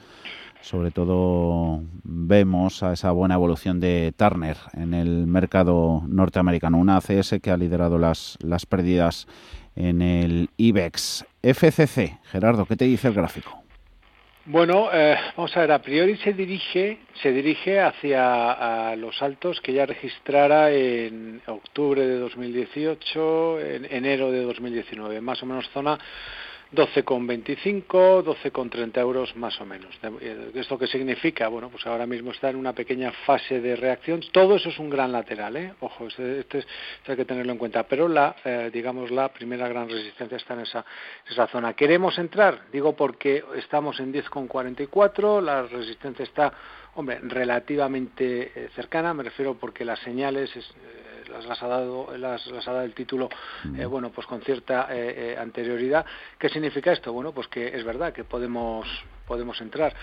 [0.62, 7.36] sobre todo vemos a esa buena evolución de Turner en el mercado norteamericano, una ACS
[7.42, 9.28] que ha liderado las, las pérdidas
[9.76, 11.26] en el IBEX.
[11.42, 13.64] FCC, Gerardo, ¿qué te dice el gráfico?
[14.46, 19.74] Bueno, eh, vamos a ver, a priori se dirige, se dirige hacia los altos que
[19.74, 26.00] ya registrara en octubre de 2018, en enero de 2019, más o menos zona
[26.72, 29.90] 12,25, 12,30 euros más o menos.
[30.22, 31.48] Eh, ¿Esto qué significa?
[31.48, 34.22] Bueno, pues ahora mismo está en una pequeña fase de reacción.
[34.32, 35.74] Todo eso es un gran lateral, ¿eh?
[35.80, 36.64] Ojo, este, este,
[37.08, 37.84] hay que tenerlo en cuenta.
[37.84, 40.86] Pero la, eh, digamos, la primera gran resistencia está en esa,
[41.28, 41.74] esa zona.
[41.74, 42.70] ¿Queremos entrar?
[42.72, 46.54] Digo porque estamos en 10,44, la resistencia está,
[46.96, 50.52] hombre, relativamente eh, cercana, me refiero porque las señales...
[51.30, 53.30] Las, ha dado las, ha dado el título
[53.78, 56.06] eh, bueno pues con cierta eh, eh, anterioridad.
[56.38, 58.88] Qué significa esto bueno pues que es verdad que podemos
[59.28, 59.96] podemos entrar.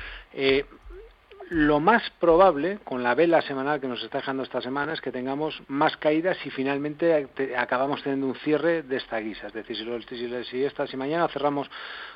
[1.48, 5.12] Lo más probable con la vela semanal que nos está dejando esta semana es que
[5.12, 9.46] tengamos más caídas y finalmente acabamos teniendo un cierre de esta guisa.
[9.46, 9.76] Es decir,
[10.08, 11.70] si, si, esta, si mañana cerramos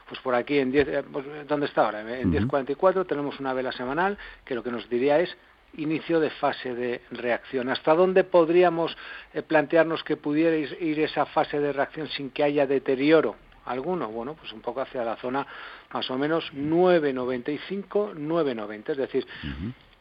[0.08, 2.00] pues por aquí en 10, pues, ¿dónde está ahora?
[2.00, 5.36] En 10.44 tenemos una vela semanal que lo que nos diría es
[5.74, 7.68] inicio de fase de reacción.
[7.68, 8.96] ¿Hasta dónde podríamos
[9.32, 14.08] eh, plantearnos que pudiera ir esa fase de reacción sin que haya deterioro alguno?
[14.08, 15.46] Bueno, pues un poco hacia la zona
[15.92, 18.90] más o menos 9,95, 9,90.
[18.90, 19.26] Es decir,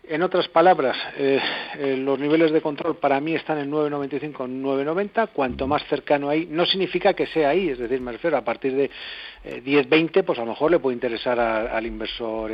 [0.10, 1.39] en otras palabras, eh,
[1.78, 5.30] eh, los niveles de control para mí están en 9,95, 9,90.
[5.34, 8.74] Cuanto más cercano ahí, no significa que sea ahí, es decir, me refiero a partir
[8.74, 8.89] de
[9.43, 12.52] eh, 10-20, pues a lo mejor le puede interesar al inversor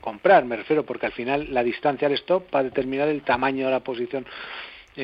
[0.00, 3.64] comprar, me refiero, porque al final la distancia al stop va a determinar el tamaño
[3.64, 4.26] de la posición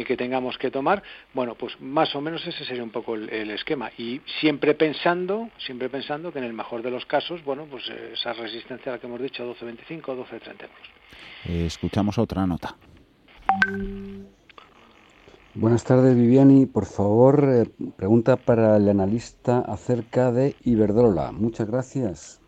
[0.02, 1.02] que tengamos que tomar,
[1.33, 3.92] bueno, pues más o menos ese sería un poco el, esquema.
[3.96, 8.33] Y siempre pensando, siempre pensando que en el mejor de los casos, bueno, pues esa
[8.33, 10.70] resistencia a la que hemos dicho, 12.25, 12.30 euros.
[11.46, 12.74] Eh, escuchamos otra nota.
[15.54, 16.66] Buenas tardes, Viviani.
[16.66, 21.30] Por favor, eh, pregunta para el analista acerca de Iberdrola.
[21.30, 22.43] Muchas gracias.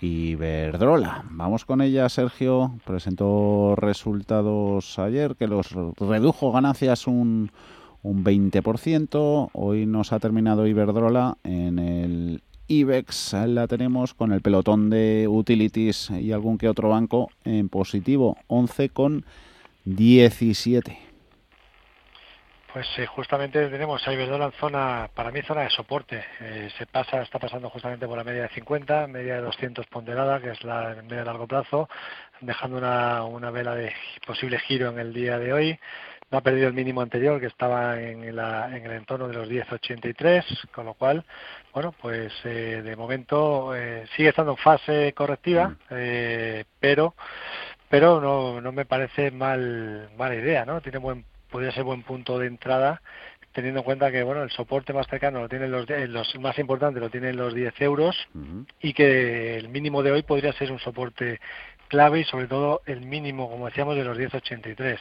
[0.00, 1.24] Iberdrola.
[1.30, 2.74] Vamos con ella, Sergio.
[2.84, 7.50] Presentó resultados ayer que los redujo ganancias un,
[8.02, 9.50] un 20%.
[9.52, 16.10] Hoy nos ha terminado Iberdrola en el IBEX la tenemos con el pelotón de utilities
[16.10, 19.24] y algún que otro banco en positivo, 11 con
[19.84, 21.05] 17.
[22.76, 26.22] Pues eh, justamente tenemos a Iberdrola en zona, para mí zona de soporte.
[26.40, 30.42] Eh, se pasa, está pasando justamente por la media de 50, media de 200 ponderada,
[30.42, 31.88] que es la media de largo plazo,
[32.42, 33.94] dejando una, una vela de
[34.26, 35.78] posible giro en el día de hoy
[36.30, 39.48] no ha perdido el mínimo anterior que estaba en, la, en el entorno de los
[39.48, 41.24] 10.83, con lo cual,
[41.72, 45.76] bueno, pues eh, de momento eh, sigue estando en fase correctiva, mm.
[45.92, 47.14] eh, pero
[47.88, 50.82] pero no, no me parece mal mala idea, ¿no?
[50.82, 51.24] Tiene buen
[51.56, 53.00] podría ser buen punto de entrada
[53.52, 57.00] teniendo en cuenta que bueno el soporte más cercano lo tienen los, los más importante
[57.00, 58.14] lo tienen los 10 euros
[58.82, 61.40] y que el mínimo de hoy podría ser un soporte
[61.88, 64.98] clave y sobre todo el mínimo, como decíamos, de los 10.83.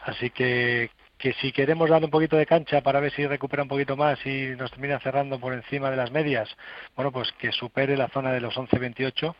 [0.00, 3.68] Así que, que si queremos darle un poquito de cancha para ver si recupera un
[3.68, 6.48] poquito más y nos termina cerrando por encima de las medias,
[6.94, 9.34] bueno, pues que supere la zona de los 11.28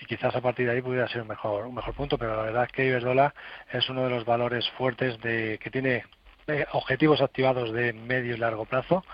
[0.00, 2.42] y quizás a partir de ahí pudiera ser un mejor, un mejor punto, pero la
[2.42, 3.34] verdad es que Iberdrola
[3.72, 6.04] es uno de los valores fuertes de que tiene
[6.46, 9.04] eh, objetivos activados de medio y largo plazo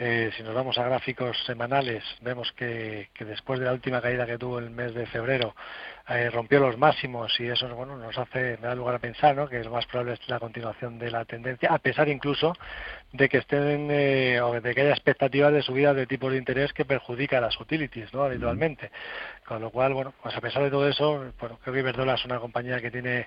[0.00, 4.38] eh, si nos vamos a gráficos semanales, vemos que, después de la última caída que
[4.38, 5.56] tuvo el mes de febrero,
[6.08, 9.48] eh, rompió los máximos y eso bueno, nos hace, me da lugar a pensar ¿no?
[9.48, 12.54] que es más probable la continuación de la tendencia, a pesar incluso
[13.12, 16.72] de que estén eh, o de que haya expectativas de subida de tipos de interés
[16.72, 18.22] que perjudica a las utilities ¿no?
[18.22, 18.92] habitualmente.
[19.46, 22.24] Con lo cual, bueno, pues a pesar de todo eso, bueno, creo que Iberdrola es
[22.24, 23.26] una compañía que tiene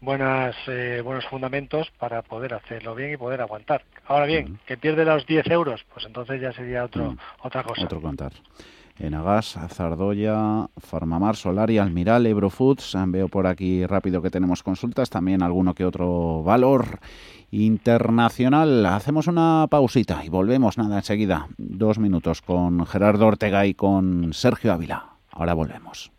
[0.00, 3.84] buenas, eh, buenos fundamentos para poder hacerlo bien y poder aguantar.
[4.06, 7.84] Ahora bien, que pierde los 10 euros, pues entonces ya sería otro, otra cosa.
[7.84, 8.32] Otro contar.
[8.98, 12.96] Enagas, Zardoya, Farmamar, Solar y Almiral, Ebrofoods.
[13.06, 16.98] Veo por aquí rápido que tenemos consultas, también alguno que otro valor
[17.50, 18.84] internacional.
[18.86, 21.46] Hacemos una pausita y volvemos nada enseguida.
[21.56, 25.10] Dos minutos con Gerardo Ortega y con Sergio Ávila.
[25.30, 26.10] Ahora volvemos.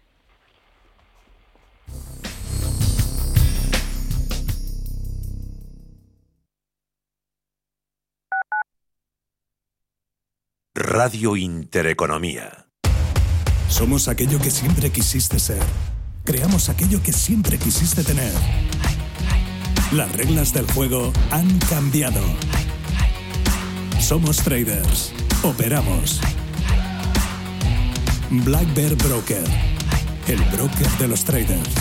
[10.81, 12.67] Radio Intereconomía.
[13.67, 15.61] Somos aquello que siempre quisiste ser.
[16.23, 18.31] Creamos aquello que siempre quisiste tener.
[19.91, 22.21] Las reglas del juego han cambiado.
[23.99, 25.11] Somos traders.
[25.43, 26.21] Operamos.
[28.29, 29.43] Black Bear Broker.
[30.27, 31.75] El broker de los traders.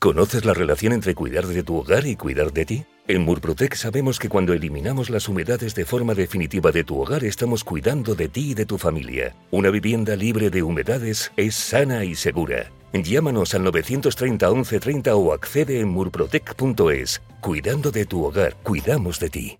[0.00, 2.86] ¿Conoces la relación entre cuidar de tu hogar y cuidar de ti?
[3.08, 7.62] En Murprotec sabemos que cuando eliminamos las humedades de forma definitiva de tu hogar estamos
[7.62, 9.36] cuidando de ti y de tu familia.
[9.52, 12.72] Una vivienda libre de humedades es sana y segura.
[12.92, 17.22] Llámanos al 930 1130 o accede en murprotec.es.
[17.40, 19.58] Cuidando de tu hogar, cuidamos de ti.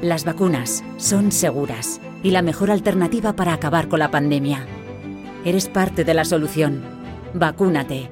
[0.00, 4.66] Las vacunas son seguras y la mejor alternativa para acabar con la pandemia.
[5.44, 6.82] Eres parte de la solución.
[7.34, 8.10] Vacúnate.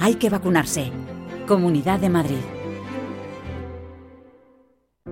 [0.00, 0.90] Hay que vacunarse.
[1.46, 2.55] Comunidad de Madrid.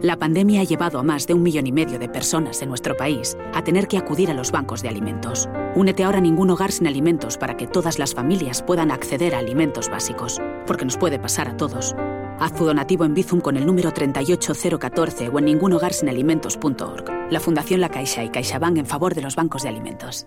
[0.03, 2.97] La pandemia ha llevado a más de un millón y medio de personas en nuestro
[2.97, 5.49] país a tener que acudir a los bancos de alimentos.
[5.77, 9.39] Únete ahora a ningún hogar sin alimentos para que todas las familias puedan acceder a
[9.39, 11.95] alimentos básicos, porque nos puede pasar a todos.
[12.41, 17.31] Haz tu donativo en Bizum con el número 38014 o en ningunhogarsinalimentos.org.
[17.31, 20.27] La Fundación La Caixa y CaixaBank en favor de los bancos de alimentos.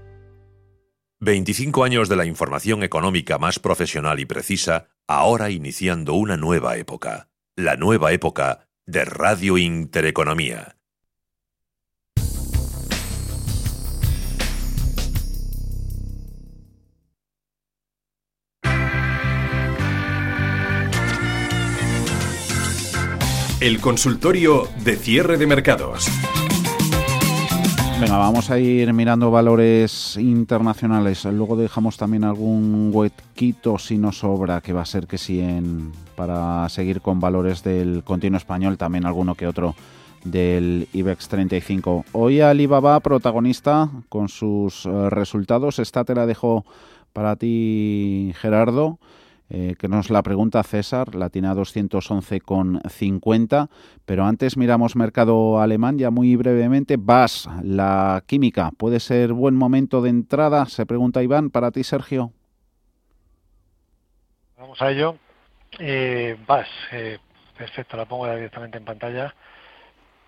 [1.23, 7.29] 25 años de la información económica más profesional y precisa, ahora iniciando una nueva época.
[7.55, 10.77] La nueva época de Radio Intereconomía.
[23.59, 26.09] El consultorio de cierre de mercados.
[28.01, 31.23] Venga, vamos a ir mirando valores internacionales.
[31.25, 35.91] Luego dejamos también algún huequito si nos sobra, que va a ser que sí en,
[36.15, 39.75] para seguir con valores del continuo español, también alguno que otro
[40.23, 42.05] del IBEX 35.
[42.13, 45.77] Hoy Alibaba protagonista con sus eh, resultados.
[45.77, 46.65] Esta te la dejo
[47.13, 48.97] para ti, Gerardo.
[49.53, 53.67] Eh, que nos la pregunta César, la tiene a 211,50.
[54.05, 56.95] Pero antes miramos mercado alemán, ya muy brevemente.
[56.97, 60.67] VAS, la química, ¿puede ser buen momento de entrada?
[60.67, 62.31] Se pregunta Iván, para ti, Sergio.
[64.57, 65.17] Vamos a ello.
[65.79, 67.19] Eh, VAS, eh,
[67.57, 69.35] perfecto, la pongo directamente en pantalla.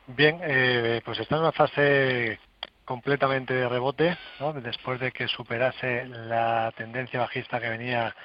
[0.08, 2.40] Bien, eh, pues está en una fase
[2.86, 4.54] completamente de rebote, ¿no?
[4.54, 8.16] después de que superase la tendencia bajista que venía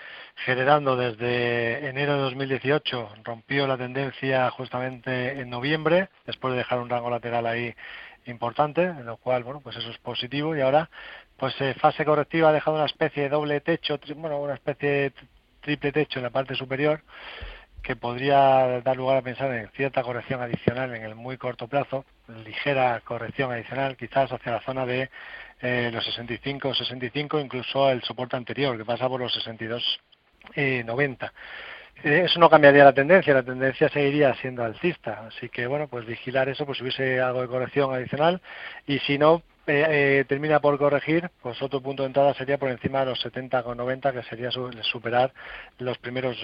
[0.44, 3.10] generando desde enero de 2018.
[3.24, 7.74] Rompió la tendencia justamente en noviembre, después de dejar un rango lateral ahí
[8.26, 10.56] importante, en lo cual, bueno, pues eso es positivo.
[10.56, 10.90] Y ahora,
[11.36, 15.12] pues eh, fase correctiva ha dejado una especie de doble techo, bueno, una especie de
[15.60, 17.02] triple techo en la parte superior
[17.88, 22.04] que podría dar lugar a pensar en cierta corrección adicional en el muy corto plazo,
[22.44, 25.08] ligera corrección adicional, quizás hacia la zona de
[25.62, 30.00] eh, los 65 o 65, incluso el soporte anterior, que pasa por los 62
[30.54, 31.32] eh, 90.
[32.04, 36.04] Eh, eso no cambiaría la tendencia, la tendencia seguiría siendo alcista, así que bueno, pues
[36.04, 38.42] vigilar eso, pues si hubiese algo de corrección adicional
[38.86, 42.70] y si no eh, eh, termina por corregir, pues otro punto de entrada sería por
[42.70, 45.32] encima de los 70,90, que sería superar
[45.78, 46.36] los primeros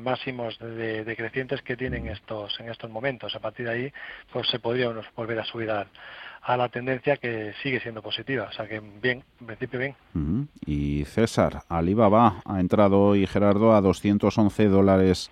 [0.00, 3.34] máximos de, crecientes que tienen estos en estos momentos.
[3.34, 3.92] A partir de ahí,
[4.32, 8.48] pues se podría volver a subir a la tendencia que sigue siendo positiva.
[8.50, 10.48] O sea que bien, en principio bien.
[10.66, 15.30] Y César, Alibaba ha entrado hoy, Gerardo, a 211 dólares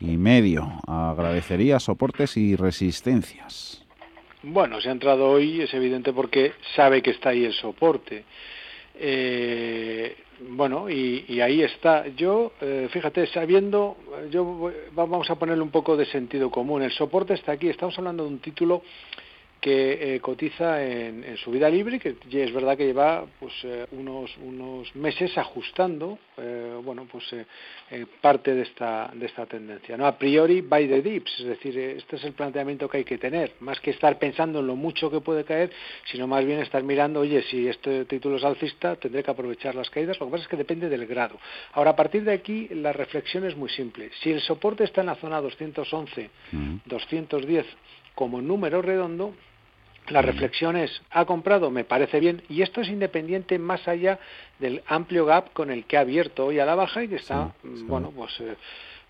[0.00, 0.72] y medio.
[0.86, 3.79] Agradecería soportes y resistencias.
[4.42, 8.24] Bueno, se ha entrado hoy es evidente porque sabe que está ahí el soporte.
[8.98, 10.16] Eh,
[10.48, 12.08] bueno, y, ahí está.
[12.08, 13.98] Yo, eh, fíjate, sabiendo,
[14.30, 16.82] yo vamos a ponerle un poco de sentido común.
[16.82, 17.68] El soporte está aquí.
[17.68, 18.82] Estamos hablando de un título
[19.60, 23.86] que eh, cotiza en, en, su vida libre, que es verdad que lleva pues eh,
[23.92, 27.24] unos unos meses ajustando, eh, bueno pues
[28.20, 32.16] parte de esta de esta tendencia, no a priori by the dips, es decir, este
[32.16, 35.20] es el planteamiento que hay que tener, más que estar pensando en lo mucho que
[35.20, 35.70] puede caer,
[36.04, 39.90] sino más bien estar mirando, oye, si este título es alcista, tendré que aprovechar las
[39.90, 40.18] caídas.
[40.18, 41.38] Lo que pasa es que depende del grado.
[41.72, 44.10] Ahora a partir de aquí la reflexión es muy simple.
[44.22, 46.30] Si el soporte está en la zona 211,
[46.86, 47.66] 210
[48.14, 49.34] como número redondo,
[50.10, 51.70] la reflexión es, ¿ha comprado?
[51.70, 52.42] Me parece bien.
[52.48, 54.18] Y esto es independiente más allá
[54.58, 57.52] del amplio gap con el que ha abierto hoy a la baja y que está,
[57.62, 58.56] mm, bueno, pues eh,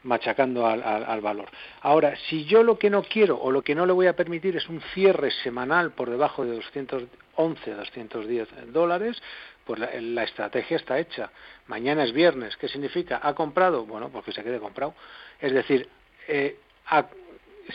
[0.02, 1.48] machacando al, al, valor.
[1.82, 4.56] Ahora, si yo lo que no quiero o lo que no le voy a permitir
[4.56, 9.20] es un cierre semanal por debajo de 211, 210 dólares,
[9.64, 11.30] pues la, estrategia está hecha.
[11.66, 12.56] Mañana es viernes.
[12.56, 13.20] ¿Qué significa?
[13.22, 13.84] ¿Ha comprado?
[13.84, 14.94] Bueno, porque se quede comprado.
[15.40, 15.88] Es decir,
[16.26, 16.56] eh,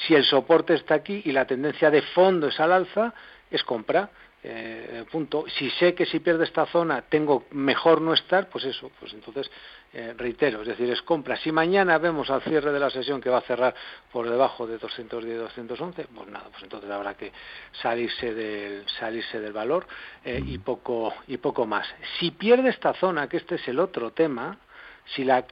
[0.06, 3.14] si el soporte está aquí y la tendencia de fondo es al alza,
[3.50, 4.10] es compra.
[4.48, 5.46] Eh, punto.
[5.48, 9.50] Si sé que si pierde esta zona tengo mejor no estar, pues eso, pues entonces
[9.92, 11.36] eh, reitero, es decir, es compra.
[11.36, 13.74] Si mañana vemos al cierre de la sesión que va a cerrar
[14.12, 17.32] por debajo de 210-211, pues nada, pues entonces habrá que
[17.82, 19.88] salirse del salirse del valor
[20.24, 21.88] eh, y poco y poco más.
[22.20, 24.60] Si pierde esta zona, que este es el otro tema,
[25.16, 25.44] si la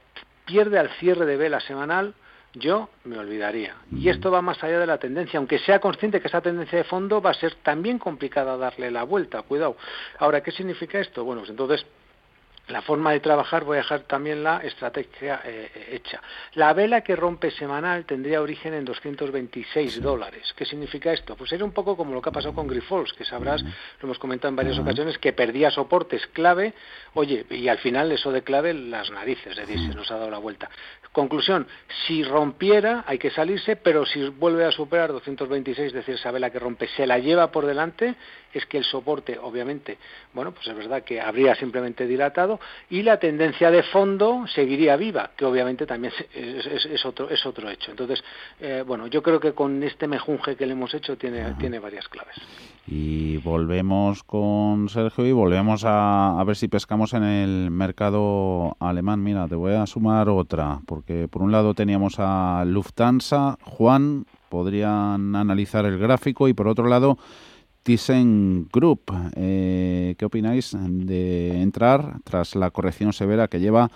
[0.44, 2.14] pierde al cierre de vela semanal,
[2.54, 3.74] yo me olvidaría.
[3.92, 6.84] Y esto va más allá de la tendencia, aunque sea consciente que esa tendencia de
[6.84, 9.76] fondo va a ser también complicada darle la vuelta, cuidado.
[10.18, 11.24] Ahora, ¿qué significa esto?
[11.24, 11.84] Bueno, pues entonces
[12.68, 16.22] la forma de trabajar voy a dejar también la estrategia eh, eh, hecha.
[16.54, 20.54] La vela que rompe semanal tendría origen en 226 dólares.
[20.56, 21.36] ¿Qué significa esto?
[21.36, 23.70] Pues era un poco como lo que ha pasado con Grifols, que sabrás, lo
[24.02, 26.72] hemos comentado en varias ocasiones, que perdía soportes clave,
[27.14, 30.30] oye, y al final eso de clave las narices, es decir, se nos ha dado
[30.30, 30.70] la vuelta.
[31.12, 31.66] Conclusión,
[32.06, 36.50] si rompiera hay que salirse, pero si vuelve a superar 226, es decir, esa vela
[36.50, 38.14] que rompe se la lleva por delante,
[38.54, 39.98] es que el soporte, obviamente,
[40.32, 45.32] bueno, pues es verdad que habría simplemente dilatado y la tendencia de fondo seguiría viva,
[45.36, 47.90] que obviamente también es, otro, es otro hecho.
[47.90, 48.22] Entonces,
[48.60, 52.08] eh, bueno, yo creo que con este mejunje que le hemos hecho tiene, tiene varias
[52.08, 52.36] claves.
[52.86, 59.22] Y volvemos con Sergio y volvemos a, a ver si pescamos en el mercado alemán.
[59.22, 65.34] Mira, te voy a sumar otra, porque por un lado teníamos a Lufthansa, Juan, podrían
[65.34, 67.18] analizar el gráfico y por otro lado
[68.72, 69.02] Group.
[69.36, 73.90] Eh, ¿Qué opináis de entrar tras la corrección severa que lleva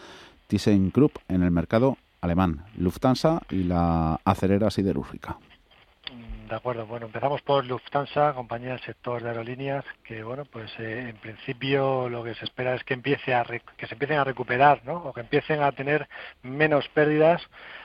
[0.93, 5.39] Group en el mercado alemán, Lufthansa y la acerera siderúrgica?
[6.49, 11.11] De acuerdo, bueno, empezamos por Lufthansa, compañía del sector de aerolíneas, que bueno, pues eh,
[11.11, 14.81] en principio lo que se espera es que empiece a que se empiecen a recuperar,
[14.85, 14.97] ¿no?
[14.97, 16.09] O que empiecen a tener
[16.43, 17.43] menos pérdidas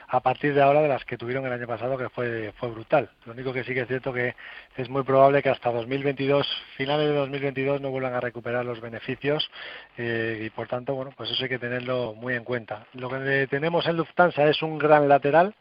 [0.08, 3.10] a partir de ahora de las que tuvieron el año pasado, que fue, fue brutal.
[3.26, 4.34] Lo único que sí que es cierto que
[4.76, 6.46] es muy probable que hasta 2022,
[6.76, 9.50] finales de 2022, no vuelvan a recuperar los beneficios
[9.96, 12.86] eh, y por tanto, bueno, pues eso hay que tenerlo muy en cuenta.
[12.94, 15.54] Lo que tenemos en Lufthansa es un gran lateral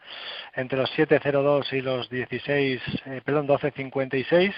[0.55, 4.53] entre los 7.02 y los 16, eh, perdón, 12.56.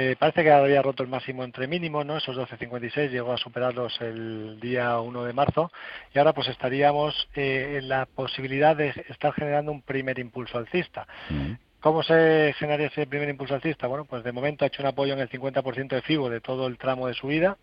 [0.00, 2.18] Eh, parece que había roto el máximo entre mínimos, ¿no?
[2.18, 5.72] Esos 12.56 llegó a superarlos el día 1 de marzo
[6.14, 11.08] y ahora pues estaríamos en la posibilidad de estar generando un primer impulso alcista.
[11.80, 13.88] ¿Cómo se genera ese primer impulso alcista?
[13.88, 16.68] Bueno, pues de momento ha hecho un apoyo en el 50% de FIBO de todo
[16.68, 17.56] el tramo de subida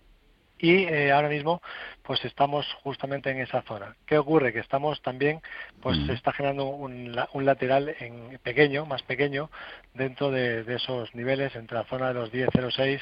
[0.65, 1.61] y eh, ahora mismo
[2.01, 3.95] pues estamos justamente en esa zona.
[4.05, 4.53] ¿Qué ocurre?
[4.53, 5.41] Que estamos también,
[5.81, 9.49] pues se está generando un, lateral en pequeño, más pequeño,
[9.93, 12.99] dentro de, esos niveles entre la zona de los 10.06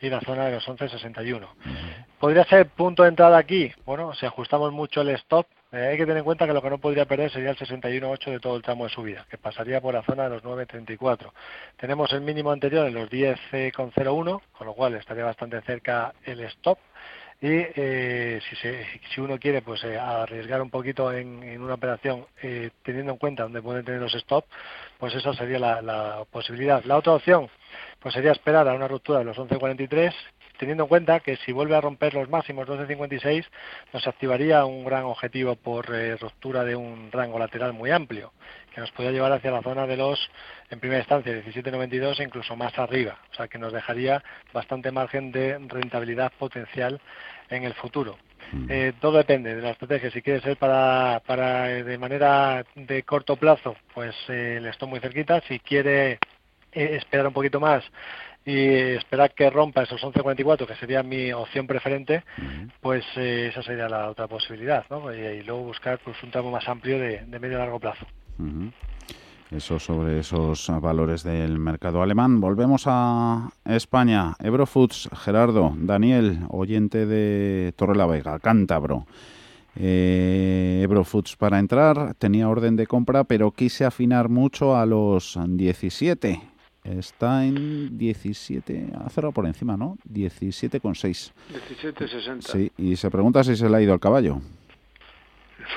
[0.00, 1.48] y la zona de los 11.61.
[2.20, 3.72] ¿Podría ser punto de entrada aquí?
[3.84, 6.70] Bueno, si ajustamos mucho el stop, eh, hay que tener en cuenta que lo que
[6.70, 9.94] no podría perder sería el 61.8 de todo el tramo de subida, que pasaría por
[9.94, 11.30] la zona de los 9.34.
[11.76, 16.78] Tenemos el mínimo anterior en los 10.01, con lo cual estaría bastante cerca el stop.
[17.40, 18.56] Y eh, si,
[19.12, 22.24] si uno quiere pues eh, arriesgar un poquito en, una operación
[22.82, 24.46] teniendo en cuenta dónde pueden tener los stop,
[24.98, 26.82] pues esa sería la, la posibilidad.
[26.84, 27.50] La otra opción
[28.04, 30.12] pues sería esperar a una ruptura de los 11.43
[30.58, 33.44] teniendo en cuenta que si vuelve a romper los máximos 12.56
[33.92, 38.32] nos activaría un gran objetivo por eh, ruptura de un rango lateral muy amplio
[38.74, 40.18] que nos podría llevar hacia la zona de los,
[40.68, 45.30] en primera instancia, 17.92 e incluso más arriba, o sea que nos dejaría bastante margen
[45.30, 47.00] de rentabilidad potencial
[47.50, 48.18] en el futuro.
[48.50, 48.66] Mm.
[48.68, 50.10] Eh, todo depende de la estrategia.
[50.10, 54.98] Si quiere ser para, para eh, de manera de corto plazo, pues le estoy muy
[54.98, 55.40] cerquita.
[55.42, 56.18] Si quiere
[56.72, 57.84] esperar un poquito más
[58.44, 62.24] y esperar que rompa esos 11.44, que sería mi opción preferente,
[62.80, 65.12] pues eh, esa sería la otra posibilidad, ¿no?
[65.12, 68.06] Y, luego buscar pues, un tramo más amplio de, medio a largo plazo.
[69.50, 72.40] Eso sobre esos valores del mercado alemán.
[72.40, 74.34] Volvemos a España.
[74.40, 79.06] Eurofoods, Gerardo, Daniel, oyente de Torre la Vega, cántabro.
[79.76, 86.53] Eh, Eurofoods para entrar, tenía orden de compra, pero quise afinar mucho a los 17
[86.84, 89.96] Está en 17, ha cerrado por encima, ¿no?
[90.12, 91.32] 17,6.
[91.82, 92.42] 17,60.
[92.42, 94.40] Sí, y se pregunta si se le ha ido al caballo.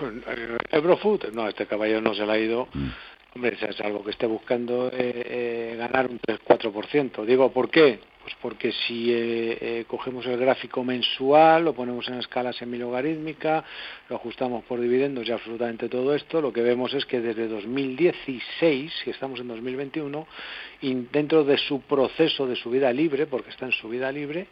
[0.72, 2.68] Ebrofood, no, este caballo no se le ha ido.
[2.74, 2.88] Mm.
[3.36, 7.26] Hombre, es algo que esté buscando eh, ganar un 3-4%.
[7.26, 8.00] Digo, ¿por qué?
[8.28, 13.64] Pues porque si eh, eh, cogemos el gráfico mensual, lo ponemos en escala semilogarítmica,
[14.10, 18.92] lo ajustamos por dividendos y absolutamente todo esto, lo que vemos es que desde 2016,
[19.02, 20.28] si estamos en 2021,
[21.10, 24.48] dentro de su proceso de subida libre, porque está en subida libre,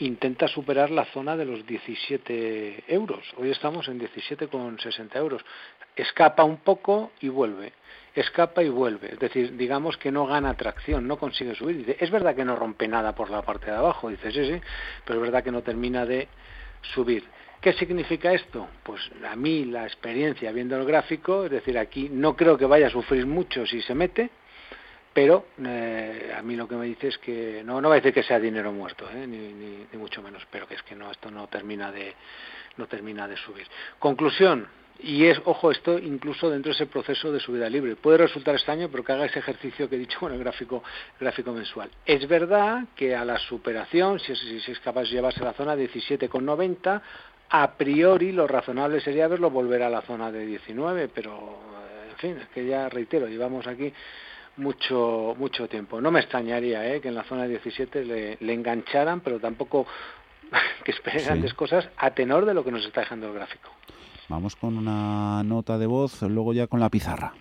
[0.00, 3.24] intenta superar la zona de los 17 euros.
[3.38, 5.42] Hoy estamos en 17,60 euros.
[5.96, 7.72] Escapa un poco y vuelve
[8.20, 9.12] escapa y vuelve.
[9.12, 11.78] Es decir, digamos que no gana tracción, no consigue subir.
[11.78, 14.60] Dice, es verdad que no rompe nada por la parte de abajo, dice, sí, sí,
[15.04, 16.28] pero es verdad que no termina de
[16.94, 17.24] subir.
[17.60, 18.68] ¿Qué significa esto?
[18.84, 22.86] Pues a mí la experiencia viendo el gráfico, es decir, aquí no creo que vaya
[22.86, 24.30] a sufrir mucho si se mete,
[25.12, 28.14] pero eh, a mí lo que me dice es que no, no va a decir
[28.14, 31.10] que sea dinero muerto, eh, ni, ni, ni, mucho menos, pero que es que no,
[31.10, 32.14] esto no termina de,
[32.76, 33.66] no termina de subir.
[33.98, 34.68] Conclusión,
[35.00, 37.94] y es, ojo, esto incluso dentro de ese proceso de subida libre.
[37.96, 40.82] Puede resultar extraño, pero que haga ese ejercicio que he dicho con el gráfico,
[41.20, 41.90] gráfico mensual.
[42.04, 45.52] Es verdad que a la superación, si es, si es capaz de llevarse a la
[45.52, 47.00] zona 17,90,
[47.50, 51.58] a priori lo razonable sería verlo volver a la zona de 19, pero
[52.10, 53.92] en fin, es que ya reitero, llevamos aquí
[54.56, 56.00] mucho mucho tiempo.
[56.00, 57.00] No me extrañaría ¿eh?
[57.00, 59.86] que en la zona de 17 le, le engancharan, pero tampoco
[60.84, 63.77] que esperen grandes cosas a tenor de lo que nos está dejando el gráfico.
[64.28, 67.32] Vamos con una nota de voz, luego ya con la pizarra.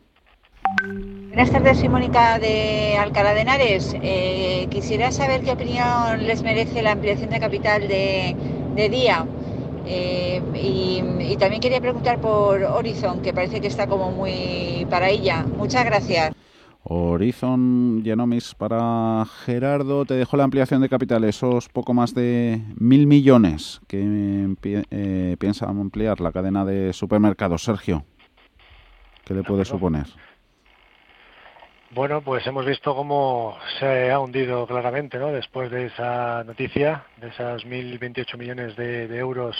[1.27, 3.93] Buenas tardes, soy Mónica de Alcalá de Henares.
[4.01, 9.25] Eh, quisiera saber qué opinión les merece la ampliación de capital de, día.
[9.85, 15.09] Eh, y, y, también quería preguntar por Horizon, que parece que está como muy para
[15.09, 15.45] ella.
[15.57, 16.36] Muchas gracias.
[16.89, 20.05] Horizon Genomics para Gerardo.
[20.05, 25.67] Te dejo la ampliación de capital, esos poco más de mil millones que eh, piensa
[25.67, 27.63] ampliar la cadena de supermercados.
[27.63, 28.05] Sergio,
[29.25, 30.05] ¿qué le puede suponer?
[31.91, 35.27] Bueno, pues hemos visto cómo se ha hundido claramente, ¿no?
[35.27, 39.55] Después de esa noticia, de esas 1.028 millones de, de euros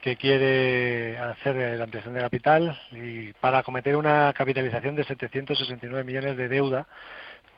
[0.00, 6.36] que quiere hacer la ampliación de capital y para acometer una capitalización de 769 millones
[6.36, 6.86] de deuda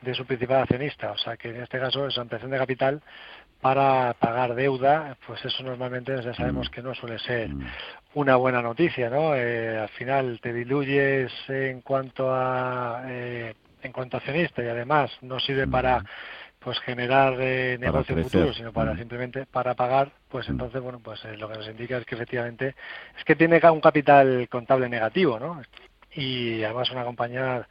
[0.01, 1.11] de su principal accionista.
[1.11, 3.01] O sea que en este caso es ampliación de capital
[3.61, 7.49] para pagar deuda, pues eso normalmente ya sabemos que no suele ser
[8.13, 9.33] una buena noticia, ¿no?
[9.35, 15.11] Eh, al final te diluyes en cuanto a eh, en cuanto a accionista y además
[15.21, 16.03] no sirve para
[16.63, 21.35] pues generar eh, negocio futuro, sino para simplemente para pagar, pues entonces bueno, pues eh,
[21.37, 22.75] lo que nos indica es que efectivamente
[23.17, 25.61] es que tiene un capital contable negativo, ¿no?
[26.15, 27.67] Y además una compañía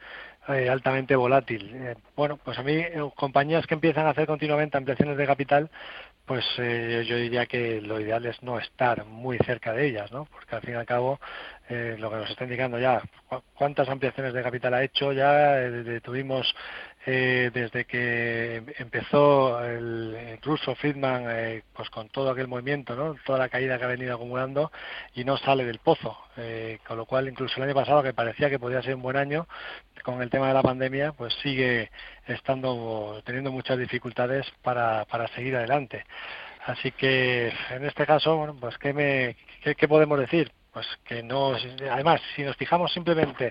[0.48, 1.70] eh, altamente volátil.
[1.74, 5.70] Eh, bueno, pues a mí eh, compañías que empiezan a hacer continuamente ampliaciones de capital,
[6.26, 10.24] pues eh, yo diría que lo ideal es no estar muy cerca de ellas, ¿no?
[10.26, 11.20] Porque al fin y al cabo
[11.68, 13.02] eh, lo que nos está indicando ya
[13.54, 15.56] cuántas ampliaciones de capital ha hecho ya
[16.02, 16.54] tuvimos
[17.04, 23.16] eh, desde que empezó el, el ruso Friedman eh, pues con todo aquel movimiento no
[23.26, 24.70] toda la caída que ha venido acumulando
[25.14, 26.16] y no sale del pozo.
[26.36, 29.16] Eh, con lo cual incluso el año pasado que parecía que podía ser un buen
[29.16, 29.48] año
[30.04, 31.90] con el tema de la pandemia pues sigue
[32.26, 36.04] estando teniendo muchas dificultades para, para seguir adelante.
[36.64, 41.22] Así que en este caso bueno pues qué me qué, qué podemos decir pues que
[41.22, 41.54] no
[41.90, 43.50] además si nos fijamos simplemente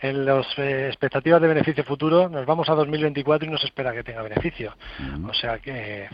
[0.00, 3.92] en las eh, expectativas de beneficio futuro nos vamos a 2024 y no se espera
[3.92, 4.74] que tenga beneficio
[5.28, 6.08] o sea que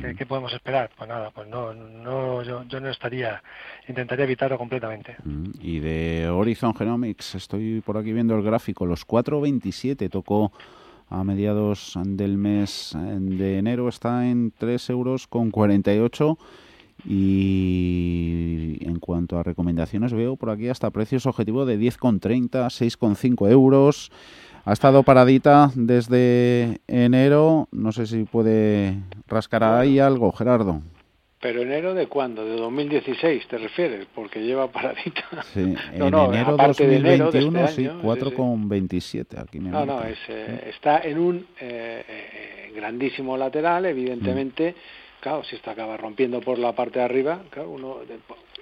[0.00, 0.90] ¿Qué, ¿Qué, podemos esperar?
[0.96, 3.42] Pues nada, pues no, no yo, yo, no estaría,
[3.86, 5.16] intentaría evitarlo completamente.
[5.60, 10.52] Y de Horizon Genomics, estoy por aquí viendo el gráfico, los 4.27 tocó
[11.10, 16.38] a mediados del mes de enero, está en 3 euros con 48
[17.06, 24.10] y en cuanto a recomendaciones veo por aquí hasta precios objetivo de 10,30, 6,5 euros.
[24.64, 27.68] Ha estado paradita desde enero.
[27.70, 28.96] No sé si puede
[29.26, 30.80] rascar ahí algo, Gerardo.
[31.40, 32.42] ¿Pero enero de cuándo?
[32.46, 34.06] ¿De 2016 te refieres?
[34.14, 35.24] Porque lleva paradita.
[35.52, 39.00] Sí, no, en no, enero 2021 de este sí, 4,27.
[39.00, 39.36] Sí, sí.
[39.36, 44.70] Aquí me no, no, es, eh, está en un eh, eh, grandísimo lateral, evidentemente.
[44.70, 48.00] Mm claro, si esto acaba rompiendo por la parte de arriba, claro, uno,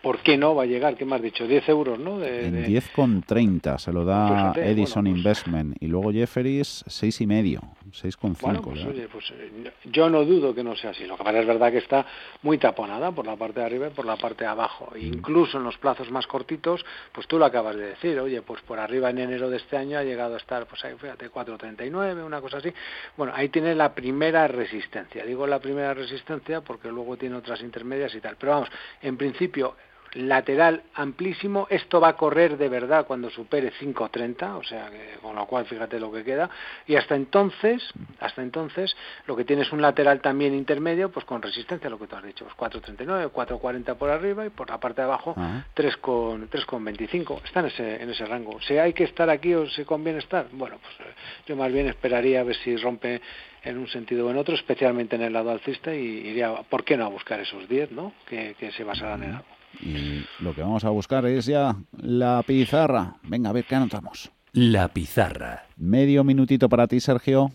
[0.02, 0.96] ¿por qué no va a llegar?
[0.96, 1.46] ¿Qué me has dicho?
[1.46, 2.18] 10 euros, ¿no?
[2.18, 7.60] De, en 10,30 se lo da Edison bueno, pues, Investment y luego Jefferies 6,5,
[7.92, 8.40] 6,5.
[8.40, 11.06] Bueno, pues, oye, pues eh, yo no dudo que no sea así.
[11.06, 12.04] Lo que pasa es verdad que está
[12.42, 14.90] muy taponada por la parte de arriba y por la parte de abajo.
[14.94, 14.98] Mm.
[14.98, 18.80] Incluso en los plazos más cortitos, pues tú lo acabas de decir, oye, pues por
[18.80, 22.40] arriba en enero de este año ha llegado a estar, pues ahí, fíjate, 4,39, una
[22.40, 22.72] cosa así.
[23.16, 25.24] Bueno, ahí tiene la primera resistencia.
[25.24, 28.36] Digo la primera resistencia porque luego tiene otras intermedias y tal.
[28.38, 28.68] Pero vamos,
[29.00, 29.76] en principio
[30.14, 34.90] lateral amplísimo, esto va a correr de verdad cuando supere 5.30, o sea,
[35.20, 36.50] con lo cual fíjate lo que queda,
[36.86, 37.82] y hasta entonces,
[38.20, 38.94] hasta entonces,
[39.26, 42.24] lo que tiene es un lateral también intermedio, pues con resistencia, lo que tú has
[42.24, 45.64] dicho, pues 4.39, 4.40 por arriba y por la parte de abajo Ah.
[45.74, 48.60] 3.25, está en ese, en ese rango.
[48.62, 51.12] Si hay que estar aquí o si conviene estar, bueno, pues eh,
[51.46, 53.20] yo más bien esperaría a ver si rompe
[53.64, 56.96] en un sentido o en otro, especialmente en el lado alcista, y iría, ¿por qué
[56.96, 58.12] no a buscar esos 10, ¿no?
[58.26, 59.61] Que, que se basarán en algo.
[59.80, 63.16] Y lo que vamos a buscar es ya la pizarra.
[63.22, 64.30] Venga, a ver qué anotamos.
[64.52, 65.64] La pizarra.
[65.76, 67.50] Medio minutito para ti, Sergio.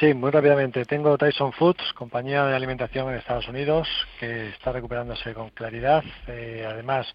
[0.00, 0.84] Sí, muy rápidamente.
[0.84, 3.86] Tengo Tyson Foods, compañía de alimentación en Estados Unidos,
[4.18, 6.02] que está recuperándose con claridad.
[6.26, 7.06] Eh, además,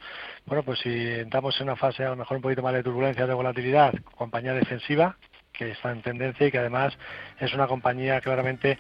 [0.46, 3.28] bueno, pues si entramos en una fase a lo mejor un poquito más de turbulencia,
[3.28, 5.18] de volatilidad, compañía defensiva,
[5.52, 6.98] que está en tendencia y que además
[7.42, 8.80] es una compañía claramente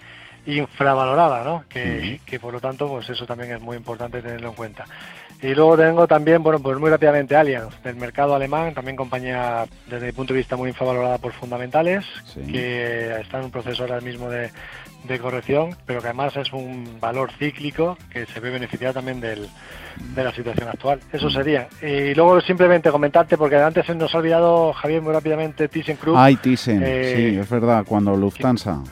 [0.58, 1.64] infravalorada, ¿no?
[1.70, 4.86] Que, que por lo tanto, pues eso también es muy importante tenerlo en cuenta.
[5.42, 10.08] Y luego tengo también, bueno, pues muy rápidamente Allianz, del mercado alemán, también compañía desde
[10.08, 12.06] mi punto de vista muy infravalorada por fundamentales,
[12.46, 14.52] que está en un proceso ahora mismo de,
[15.06, 19.48] de corrección, pero que además es un valor cíclico que se ve beneficiado también del,
[20.14, 21.00] de la situación actual.
[21.14, 21.70] Eso sería.
[21.82, 26.18] Y luego simplemente comentarte, porque antes se nos ha olvidado, Javier, muy rápidamente, ThyssenKrupp.
[26.18, 28.84] Ay, Thyssen, Eh, sí, es verdad, cuando Lufthansa.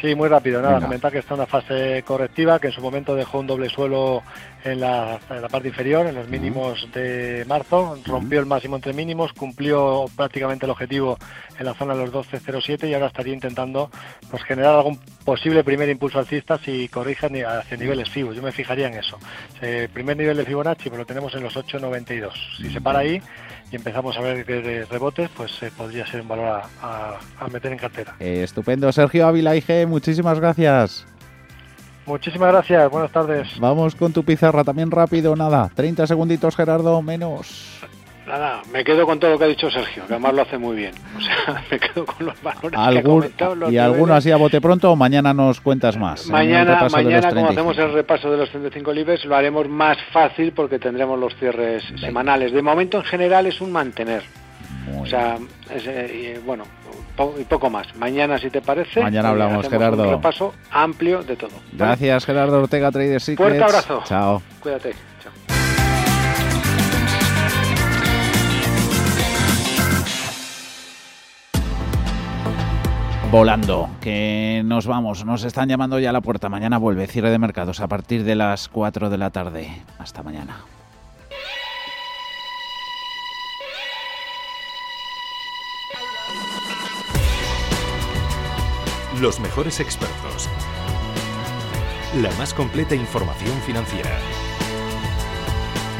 [0.00, 0.86] Sí, muy rápido, nada, Venga.
[0.86, 4.22] comentar que está en una fase correctiva, que en su momento dejó un doble suelo
[4.62, 8.92] en la, en la parte inferior, en los mínimos de marzo, rompió el máximo entre
[8.92, 11.16] mínimos, cumplió prácticamente el objetivo
[11.58, 13.90] en la zona de los 12.07 y ahora estaría intentando
[14.30, 18.34] pues generar algún posible primer impulso alcista si corrige hacia niveles FIBO.
[18.34, 19.18] Yo me fijaría en eso.
[19.62, 22.32] El primer nivel de Fibonacci pues lo tenemos en los 8.92.
[22.58, 23.22] Si se para ahí
[23.70, 27.18] y empezamos a ver que de rebotes, pues eh, podría ser un valor a, a-
[27.40, 28.14] a meter en cartera.
[28.20, 31.06] Eh, estupendo, Sergio Ávila IG, muchísimas gracias.
[32.06, 33.58] Muchísimas gracias, buenas tardes.
[33.58, 35.70] Vamos con tu pizarra también rápido, nada.
[35.74, 37.80] 30 segunditos, Gerardo, menos.
[38.26, 40.74] Nada, me quedo con todo lo que ha dicho Sergio, que además lo hace muy
[40.76, 40.92] bien.
[41.16, 43.54] O sea, me quedo con los valores que ha Algún, comentado.
[43.54, 46.26] los y alguno así a bote pronto o mañana nos cuentas más.
[46.26, 47.48] Mañana, mañana como 35.
[47.50, 51.84] hacemos el repaso de los 35 libres, lo haremos más fácil porque tendremos los cierres
[52.00, 52.52] semanales.
[52.52, 54.24] De momento, en general, es un mantener.
[55.00, 55.36] o sea,
[55.74, 56.64] es, eh, y, bueno,
[57.16, 57.94] po- y poco más.
[57.96, 60.02] Mañana, si te parece, Mañana eh, hablamos, Gerardo.
[60.02, 61.52] Un repaso amplio de todo.
[61.72, 63.38] Gracias, Gerardo Ortega, Trader Secrets.
[63.58, 64.02] Fuerte abrazo.
[64.04, 64.42] Chao.
[64.60, 64.94] Cuídate.
[73.30, 76.48] Volando, que nos vamos, nos están llamando ya a la puerta.
[76.48, 79.82] Mañana vuelve, cierre de mercados a partir de las 4 de la tarde.
[79.98, 80.58] Hasta mañana.
[89.20, 90.48] Los mejores expertos.
[92.22, 94.10] La más completa información financiera.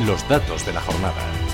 [0.06, 1.45] Los datos de la jornada.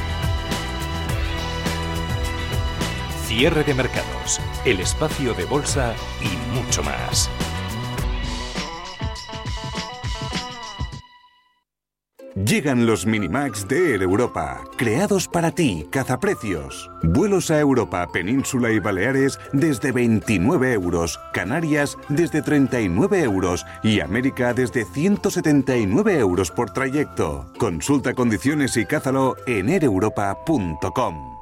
[3.35, 4.39] Cierre de mercados.
[4.67, 7.31] El espacio de bolsa y mucho más.
[12.35, 16.91] Llegan los Minimax de Air Europa, creados para ti, cazaprecios.
[17.03, 24.53] Vuelos a Europa, Península y Baleares desde 29 euros, Canarias desde 39 euros y América
[24.53, 27.51] desde 179 euros por trayecto.
[27.59, 31.42] Consulta condiciones y cázalo en aereuropa.com.